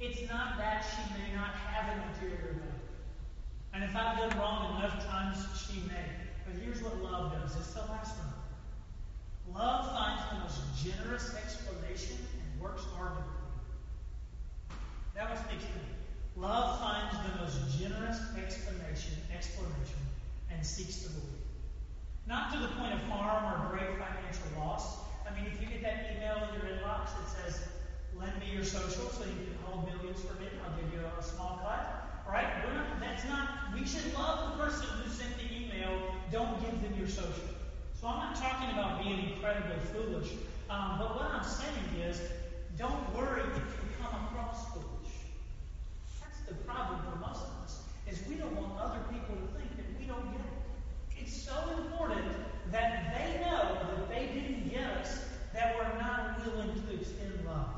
It's 0.00 0.28
not 0.28 0.58
that 0.58 0.84
she 0.84 1.02
may 1.14 1.34
not 1.34 1.50
have 1.54 1.96
an 1.96 2.02
ulterior 2.08 2.52
motive. 2.52 2.74
And 3.72 3.84
if 3.84 3.94
I've 3.96 4.18
done 4.18 4.38
wrong 4.38 4.78
enough 4.78 5.04
times, 5.06 5.38
she 5.58 5.80
may. 5.88 6.06
But 6.46 6.62
here's 6.62 6.82
what 6.82 7.02
love 7.02 7.32
does. 7.32 7.56
It's 7.56 7.74
the 7.74 7.80
last 7.80 8.16
one. 8.18 8.34
Love 9.54 9.86
finds 9.92 10.22
the 10.30 10.38
most 10.40 10.84
generous 10.84 11.34
explanation 11.34 12.16
and 12.18 12.60
works 12.60 12.82
hard 12.96 13.16
to 13.16 13.22
believe. 13.22 13.34
That 15.14 15.30
what 15.30 15.38
speaks 15.38 15.64
to 15.64 15.70
me. 15.70 15.94
Love 16.36 16.80
finds 16.80 17.14
the 17.22 17.38
most 17.40 17.78
generous 17.78 18.18
explanation, 18.36 19.14
explanation, 19.32 20.02
and 20.50 20.64
seeks 20.64 21.02
to 21.02 21.08
believe. 21.10 21.46
Not 22.26 22.52
to 22.52 22.58
the 22.58 22.68
point 22.68 22.94
of 22.94 23.00
harm 23.02 23.44
or 23.44 23.70
great 23.70 23.90
financial 23.98 24.58
loss. 24.58 24.96
I 25.28 25.34
mean, 25.34 25.46
if 25.46 25.60
you 25.60 25.68
get 25.68 25.82
that 25.82 26.10
email 26.16 26.48
in 26.48 26.54
your 26.58 26.76
inbox 26.76 27.10
that 27.14 27.28
says, 27.44 27.68
lend 28.18 28.38
me 28.40 28.50
your 28.52 28.64
social 28.64 29.08
so 29.10 29.24
you 29.24 29.46
can 29.46 29.53
hold 30.04 30.18
for 30.18 30.34
me, 30.40 30.48
I'll 30.64 30.76
give 30.76 30.92
you 30.92 31.00
a 31.00 31.22
small 31.22 31.60
cut. 31.62 32.24
Right? 32.28 32.46
We're 32.64 32.74
not, 32.74 33.00
that's 33.00 33.24
not, 33.28 33.48
we 33.74 33.86
should 33.86 34.12
love 34.14 34.56
the 34.56 34.64
person 34.64 34.86
who 35.02 35.10
sent 35.10 35.36
the 35.36 35.44
email. 35.44 36.14
Don't 36.32 36.60
give 36.60 36.80
them 36.82 36.94
your 36.98 37.08
social. 37.08 37.52
So 38.00 38.08
I'm 38.08 38.32
not 38.32 38.36
talking 38.36 38.70
about 38.70 39.02
being 39.02 39.32
incredibly 39.32 39.76
foolish. 39.92 40.32
Um, 40.70 40.96
but 40.98 41.14
what 41.14 41.30
I'm 41.30 41.44
saying 41.44 42.08
is, 42.08 42.20
don't 42.78 43.14
worry 43.14 43.42
if 43.42 43.56
you 43.56 43.88
come 44.00 44.14
across 44.26 44.72
foolish. 44.72 45.12
That's 46.20 46.40
the 46.48 46.54
problem 46.64 47.00
for 47.04 47.18
most 47.18 47.42
of 47.44 47.52
us, 47.62 47.82
is 48.08 48.26
we 48.28 48.36
don't 48.36 48.56
want 48.56 48.80
other 48.80 49.00
people 49.12 49.36
to 49.36 49.58
think 49.58 49.76
that 49.76 49.86
we 50.00 50.06
don't 50.06 50.32
get 50.32 50.40
it. 50.40 51.22
It's 51.22 51.36
so 51.36 51.54
important 51.76 52.24
that 52.72 53.14
they 53.14 53.44
know 53.44 53.78
that 53.96 54.08
they 54.08 54.26
didn't 54.32 54.70
get 54.70 54.84
us, 54.98 55.24
that 55.52 55.76
we're 55.76 56.00
not 56.00 56.44
willing 56.44 56.74
to 56.74 56.94
extend 56.94 57.44
love. 57.46 57.68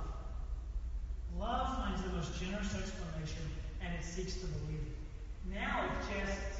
Love 1.38 1.85
Generous 2.34 2.74
explanation 2.74 3.44
and 3.82 3.94
it 3.94 4.04
seeks 4.04 4.34
to 4.42 4.46
believe 4.46 4.82
it. 4.82 5.54
Now 5.54 5.86
if 5.86 6.10
Jess 6.10 6.56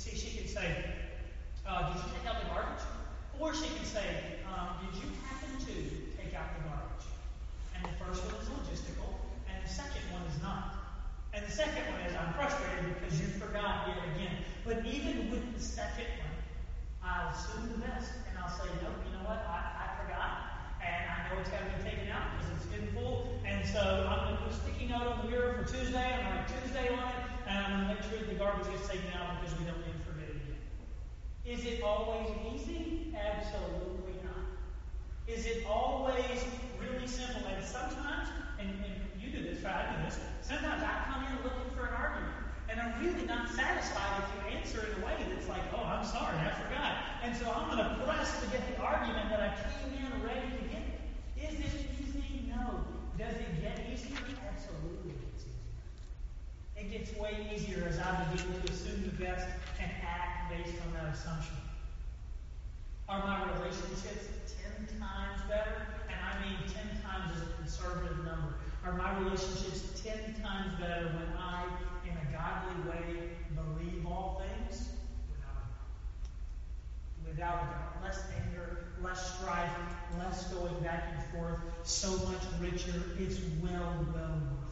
see, 0.00 0.16
she 0.16 0.38
can 0.38 0.48
say, 0.48 0.96
uh, 1.68 1.92
did 1.92 2.00
you 2.00 2.08
take 2.16 2.24
out 2.24 2.40
the 2.40 2.48
garbage? 2.48 2.84
Or 3.38 3.52
she 3.52 3.68
can 3.68 3.84
say, 3.84 4.40
um, 4.48 4.80
did 4.80 4.96
you 4.96 5.08
happen 5.28 5.60
to 5.60 5.74
take 6.16 6.32
out 6.32 6.56
the 6.56 6.64
garbage? 6.64 7.06
And 7.76 7.84
the 7.84 7.96
first 8.00 8.24
one 8.24 8.34
is 8.40 8.48
logistical, 8.48 9.12
and 9.44 9.60
the 9.60 9.68
second 9.68 10.00
one 10.08 10.24
is 10.24 10.40
not. 10.40 10.72
And 11.32 11.44
the 11.44 11.52
second 11.52 11.84
one 11.92 12.00
is, 12.08 12.16
I'm 12.16 12.32
frustrated 12.32 12.96
because 12.96 13.20
you 13.20 13.28
forgot 13.36 13.88
yet 13.88 14.00
again. 14.16 14.40
But 14.64 14.84
even 14.88 15.30
with 15.30 15.44
the 15.52 15.60
second 15.60 16.08
one, 16.24 16.36
I'll 17.04 17.32
assume 17.36 17.68
the 17.76 17.80
best, 17.84 18.12
and 18.28 18.34
I'll 18.40 18.52
say, 18.52 18.68
no, 18.80 18.88
you 19.04 19.12
know 19.16 19.24
what, 19.28 19.44
I, 19.44 19.84
I 19.84 19.86
forgot, 20.00 20.32
and 20.80 21.00
I 21.12 21.16
know 21.28 21.40
it's 21.40 21.52
got 21.52 21.60
to 21.60 21.70
be 21.76 21.80
taken 21.84 22.08
out 22.08 22.40
because 22.40 22.56
it's 22.56 22.68
been 22.72 22.88
full, 22.96 23.36
and 23.44 23.64
so 23.68 24.08
I'm 24.08 24.29
a 24.50 24.52
sticky 24.52 24.90
note 24.90 25.06
on 25.06 25.22
the 25.22 25.30
mirror 25.30 25.54
for 25.54 25.62
Tuesday, 25.62 26.02
I'm 26.02 26.26
going 26.26 26.42
to 26.42 26.50
Tuesday 26.58 26.90
on 26.90 27.06
it, 27.06 27.22
and 27.46 27.54
I'm 27.54 27.70
going 27.70 27.86
to 27.86 27.94
make 27.94 28.02
sure 28.10 28.18
the 28.26 28.34
garbage 28.34 28.66
gets 28.66 28.88
taken 28.90 29.06
out 29.14 29.38
because 29.38 29.54
we 29.54 29.64
don't 29.64 29.78
need 29.86 29.94
to 29.94 30.02
forget 30.02 30.26
it 30.26 30.42
again. 30.42 30.58
Is 31.46 31.62
it 31.70 31.86
always 31.86 32.26
easy? 32.50 33.14
Absolutely 33.14 34.18
not. 34.26 34.50
Is 35.30 35.46
it 35.46 35.62
always 35.70 36.42
really 36.82 37.06
simple? 37.06 37.46
And 37.46 37.62
sometimes, 37.62 38.26
and, 38.58 38.74
and 38.82 38.94
you 39.22 39.30
do 39.30 39.38
this, 39.46 39.62
right? 39.62 39.86
I 39.86 39.94
do 39.94 40.10
this. 40.10 40.18
Sometimes 40.42 40.82
I 40.82 40.98
come 41.06 41.30
in 41.30 41.46
looking 41.46 41.70
for 41.78 41.86
an 41.86 41.94
argument, 41.94 42.34
and 42.66 42.82
I'm 42.82 42.98
really 42.98 43.22
not 43.30 43.46
satisfied 43.54 44.18
if 44.18 44.26
you 44.34 44.58
answer 44.58 44.82
in 44.82 44.98
a 44.98 45.06
way 45.06 45.14
that's 45.30 45.46
like, 45.46 45.62
oh, 45.78 45.86
I'm 45.86 46.02
sorry, 46.02 46.34
I 46.42 46.50
forgot. 46.58 47.22
And 47.22 47.38
so 47.38 47.46
I'm 47.54 47.70
going 47.70 47.86
to 47.86 48.02
press 48.02 48.34
to 48.42 48.50
get 48.50 48.66
the 48.66 48.82
argument 48.82 49.30
that 49.30 49.38
I 49.46 49.50
came 49.78 49.94
in 49.94 50.10
ready 50.26 50.50
to 50.58 50.64
get. 50.74 50.82
Is 51.38 51.54
it 51.54 51.86
easy? 52.02 52.50
No. 52.50 52.82
Does 53.20 53.36
it 53.36 53.60
get 53.60 53.76
easier? 53.92 54.16
Absolutely, 54.48 55.12
it 55.12 55.20
gets 55.20 55.44
easier. 55.44 55.68
It 56.90 56.98
gets 56.98 57.16
way 57.20 57.46
easier 57.54 57.86
as 57.88 58.00
I 58.00 58.24
begin 58.32 58.52
to 58.62 58.72
assume 58.72 59.02
the 59.02 59.24
best 59.24 59.46
and 59.80 59.92
act 60.02 60.50
based 60.50 60.74
on 60.84 60.92
that 60.94 61.14
assumption. 61.14 61.54
Are 63.08 63.20
my 63.20 63.44
relationships 63.52 64.26
ten 64.58 64.98
times 64.98 65.40
better? 65.48 65.86
And 66.08 66.18
I 66.18 66.42
mean 66.42 66.56
ten 66.66 67.00
times 67.00 67.30
as 67.36 67.42
a 67.46 67.52
conservative 67.58 68.16
number. 68.24 68.54
Are 68.84 68.94
my 68.94 69.16
relationships 69.20 70.02
ten 70.02 70.34
times 70.42 70.74
better 70.80 71.06
when 71.14 71.30
I, 71.38 71.66
in 72.02 72.10
a 72.10 72.32
godly 72.32 72.90
way, 72.90 73.30
believe 73.54 74.04
all 74.04 74.42
things? 74.42 74.88
Without 77.24 77.54
a 77.54 77.66
doubt. 77.66 78.02
Less 78.02 78.24
anger, 78.36 78.86
less 79.00 79.38
strife, 79.38 79.70
less 80.18 80.52
going 80.52 80.74
back 80.82 81.04
and 81.14 81.38
forth, 81.38 81.60
so 81.84 82.10
much 82.26 82.42
richer. 82.60 83.00
It's 83.16 83.38
well, 83.62 84.06
well 84.12 84.40
worth. 84.50 84.69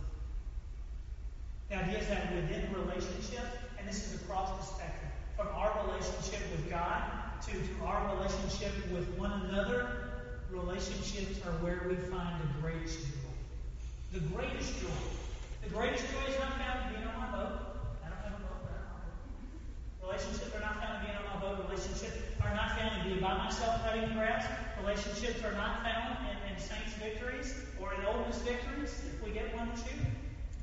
The 1.69 1.77
idea 1.77 1.99
is 1.99 2.09
that 2.09 2.35
within 2.35 2.65
relationship, 2.73 3.45
and 3.79 3.87
this 3.87 4.07
is 4.07 4.23
across 4.23 4.57
the 4.57 4.65
spectrum, 4.65 5.13
from 5.37 5.49
our 5.49 5.85
relationship 5.85 6.41
with 6.51 6.71
God 6.71 7.03
to, 7.45 7.53
to 7.53 7.85
our 7.85 8.17
relationship 8.17 8.73
with 8.91 9.07
one 9.19 9.33
another, 9.51 10.09
relationships 10.51 11.45
are 11.45 11.53
where 11.61 11.85
we 11.87 11.95
find 12.09 12.41
the 12.41 12.49
greatest 12.63 13.05
joy. 13.05 13.37
The 14.13 14.21
greatest 14.33 14.81
joy. 14.81 14.97
The 15.63 15.69
greatest 15.69 16.05
joy 16.09 16.33
is 16.33 16.41
not 16.41 16.57
found 16.57 16.89
in 16.89 16.97
being 16.97 17.07
on 17.07 17.21
my 17.21 17.37
boat. 17.37 17.53
I 18.01 18.09
don't 18.09 18.25
have 18.25 18.41
a 18.41 18.49
boat. 18.49 18.65
Relationships 20.01 20.57
are 20.57 20.65
not 20.65 20.81
found 20.81 21.05
in 21.05 21.13
being 21.13 21.21
on 21.21 21.29
my 21.37 21.39
boat. 21.45 21.69
Relationships 21.69 22.17
are 22.41 22.55
not 22.57 22.81
found 22.81 22.97
in 22.97 23.13
being 23.13 23.21
by 23.21 23.37
myself 23.37 23.85
cutting 23.85 24.09
grass. 24.17 24.49
Relationships 24.81 25.45
are 25.45 25.53
not 25.53 25.85
found 25.85 26.17
in, 26.33 26.37
in 26.49 26.57
saints' 26.57 26.97
victories 26.97 27.53
or 27.77 27.93
in 27.93 28.01
Ole 28.09 28.25
Miss 28.25 28.41
victories, 28.41 29.05
if 29.05 29.21
we 29.21 29.37
get 29.37 29.55
one 29.55 29.69
or 29.69 29.77
two. 29.77 30.01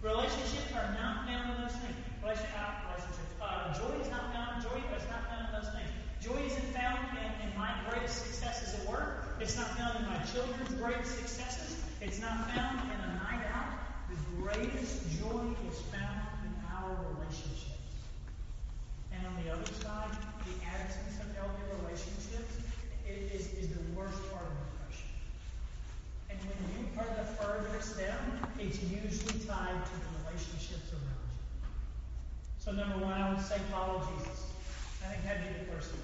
Relationships 0.05 0.69
are 0.77 0.93
not 1.01 1.25
found 1.25 1.49
in 1.49 1.65
those 1.65 1.73
things. 1.81 1.97
Uh, 2.21 2.29
relationships. 2.29 3.33
Uh, 3.41 3.73
joy 3.73 3.89
is 3.97 4.09
not 4.13 4.29
found. 4.29 4.61
Joy 4.61 4.77
is 4.93 5.09
not 5.09 5.25
found 5.25 5.49
in 5.49 5.53
those 5.57 5.73
things. 5.73 5.89
Joy 6.21 6.45
isn't 6.45 6.69
found 6.77 7.01
in, 7.17 7.49
in 7.49 7.57
my 7.57 7.73
greatest 7.89 8.21
successes 8.21 8.77
at 8.79 8.85
work. 8.85 9.25
It's 9.41 9.57
not 9.57 9.65
found 9.73 9.97
in 9.97 10.05
my 10.05 10.21
children's 10.29 10.69
greatest 10.77 11.17
successes. 11.17 11.81
It's 12.01 12.21
not 12.21 12.37
found 12.53 12.85
in 12.85 13.01
a 13.01 13.17
night 13.17 13.49
out. 13.49 13.81
The 14.13 14.41
greatest 14.45 15.09
joy 15.17 15.41
is 15.65 15.81
found 15.89 16.21
in 16.45 16.53
our 16.69 16.93
relationships. 17.09 17.89
And 19.09 19.25
on 19.25 19.33
the 19.41 19.49
other 19.49 19.73
side, 19.81 20.13
the 20.45 20.53
absence 20.69 21.17
of 21.17 21.33
healthy 21.33 21.65
relationships 21.81 22.61
is, 23.09 23.57
is 23.57 23.69
the 23.73 23.81
worst 23.97 24.21
part 24.29 24.45
of 24.45 24.53
depression. 24.53 24.74
When 26.45 26.61
you 26.77 26.85
are 26.99 27.09
the 27.17 27.25
furthest 27.41 27.97
down, 27.97 28.49
it's 28.59 28.81
usually 28.83 29.39
tied 29.45 29.81
to 29.81 29.95
the 29.97 30.11
relationships 30.21 30.93
around 30.93 31.25
you. 31.25 31.69
So 32.59 32.71
number 32.71 32.97
one, 33.03 33.13
I 33.13 33.33
would 33.33 33.43
say 33.43 33.57
follow 33.71 34.05
Jesus. 34.13 34.45
I 35.03 35.13
think 35.13 35.23
that'd 35.25 35.41
be 35.41 35.65
the 35.65 35.71
first 35.73 35.91
thing. 35.91 36.01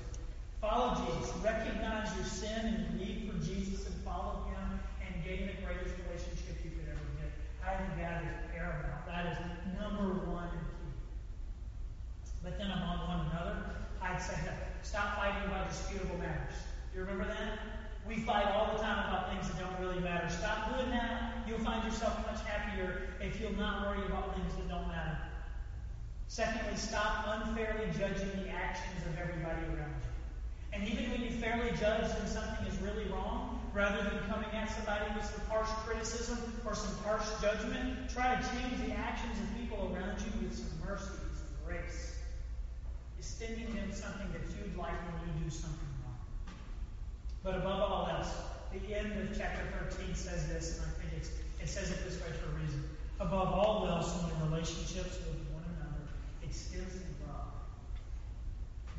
Follow 0.62 0.98
Jesus. 1.06 1.34
Recognize 1.44 2.10
your 2.16 2.26
sin 2.26 2.62
and 2.66 2.78
your 2.86 3.08
need 3.08 3.30
for 3.30 3.38
Jesus 3.46 3.86
and 3.86 3.96
follow 4.06 4.46
Him 4.50 4.80
and 5.02 5.12
gain 5.26 5.50
the 5.50 5.58
greatest 5.66 5.94
relationship 6.06 6.58
you 6.64 6.72
could 6.74 6.90
ever 6.90 7.08
get. 7.18 7.34
I 7.66 7.78
think 7.78 7.98
that 7.98 8.22
is 8.26 8.34
paramount. 8.54 9.06
That 9.06 9.26
is 9.34 9.38
number 9.78 10.26
one 10.30 10.50
key. 10.50 10.94
But 12.44 12.58
then 12.58 12.70
among 12.70 13.10
one 13.10 13.22
another, 13.30 13.58
I'd 14.02 14.22
say 14.22 14.38
stop 14.82 15.18
fighting 15.18 15.50
about 15.50 15.70
disputable 15.70 16.18
matters. 16.18 16.58
Do 16.94 17.00
you 17.00 17.06
remember 17.06 17.26
that? 17.26 17.81
We 18.08 18.20
fight 18.20 18.48
all 18.48 18.76
the 18.76 18.84
time 18.84 19.08
about 19.08 19.32
things 19.32 19.48
that 19.50 19.60
don't 19.60 19.80
really 19.80 20.02
matter. 20.02 20.30
Stop 20.30 20.76
doing 20.76 20.90
that. 20.92 21.48
You'll 21.48 21.60
find 21.60 21.84
yourself 21.84 22.18
much 22.26 22.42
happier 22.46 23.02
if 23.22 23.40
you'll 23.40 23.54
not 23.54 23.88
worry 23.88 24.06
about 24.08 24.36
things 24.36 24.54
that 24.56 24.68
don't 24.70 24.88
matter. 24.88 25.18
Secondly, 26.28 26.76
stop 26.76 27.26
unfairly 27.28 27.86
judging 27.98 28.32
the 28.44 28.50
actions 28.50 29.06
of 29.06 29.18
everybody 29.20 29.62
around 29.68 30.00
you. 30.00 30.12
And 30.74 30.88
even 30.88 31.12
when 31.12 31.22
you 31.22 31.32
fairly 31.32 31.70
judge 31.78 32.08
when 32.18 32.28
something 32.28 32.66
is 32.66 32.80
really 32.80 33.06
wrong, 33.12 33.60
rather 33.74 34.02
than 34.10 34.20
coming 34.30 34.50
at 34.54 34.70
somebody 34.72 35.06
with 35.16 35.26
some 35.26 35.46
harsh 35.48 35.70
criticism 35.86 36.38
or 36.66 36.74
some 36.74 36.96
harsh 37.04 37.28
judgment, 37.42 38.10
try 38.10 38.36
to 38.36 38.42
change 38.56 38.88
the 38.88 38.94
actions 38.94 39.38
of 39.40 39.60
people 39.60 39.92
around 39.94 40.20
you 40.20 40.32
with 40.48 40.56
some 40.56 40.72
mercy, 40.86 41.20
some 41.36 41.52
grace. 41.66 42.16
Extending 43.20 43.74
them 43.76 43.92
something 43.92 44.28
that 44.32 44.42
you'd 44.56 44.78
like 44.78 44.96
when 45.04 45.36
you 45.36 45.44
do 45.44 45.50
something. 45.50 45.91
But 47.44 47.58
above 47.58 47.80
all 47.80 48.08
else, 48.08 48.34
the 48.72 48.96
end 48.96 49.12
of 49.20 49.38
chapter 49.38 49.62
13 49.90 50.16
says 50.16 50.48
this, 50.48 50.78
and 50.78 50.88
I 50.88 51.02
think 51.02 51.14
it's, 51.18 51.30
it 51.60 51.68
says 51.68 51.90
it 51.90 52.04
this 52.06 52.22
way 52.22 52.32
for 52.38 52.56
a 52.56 52.64
reason. 52.64 52.84
Above 53.20 53.54
all 53.54 53.88
else, 53.88 54.14
in 54.24 54.50
relationships 54.52 55.18
with 55.18 55.42
one 55.54 55.64
another, 55.76 56.06
extends 56.44 56.96
love. 57.28 57.54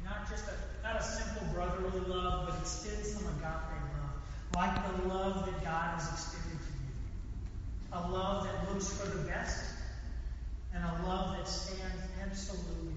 Not 0.05 0.29
just 0.29 0.45
a, 0.47 0.87
not 0.87 1.01
a 1.01 1.03
simple 1.03 1.47
brotherly 1.55 2.01
love, 2.07 2.49
but 2.49 2.59
extend 2.61 3.05
some 3.05 3.27
agape 3.29 3.43
love, 3.45 4.15
like 4.55 4.75
the 4.99 5.09
love 5.09 5.47
that 5.47 5.65
God 5.65 5.95
has 5.95 6.13
extended 6.13 6.59
to 6.59 6.73
you. 6.83 6.93
A 7.93 8.01
love 8.11 8.45
that 8.45 8.73
looks 8.73 8.89
for 8.93 9.09
the 9.09 9.23
best, 9.25 9.65
and 10.75 10.85
a 10.85 11.07
love 11.07 11.37
that 11.37 11.49
stands 11.49 12.03
absolutely 12.23 12.92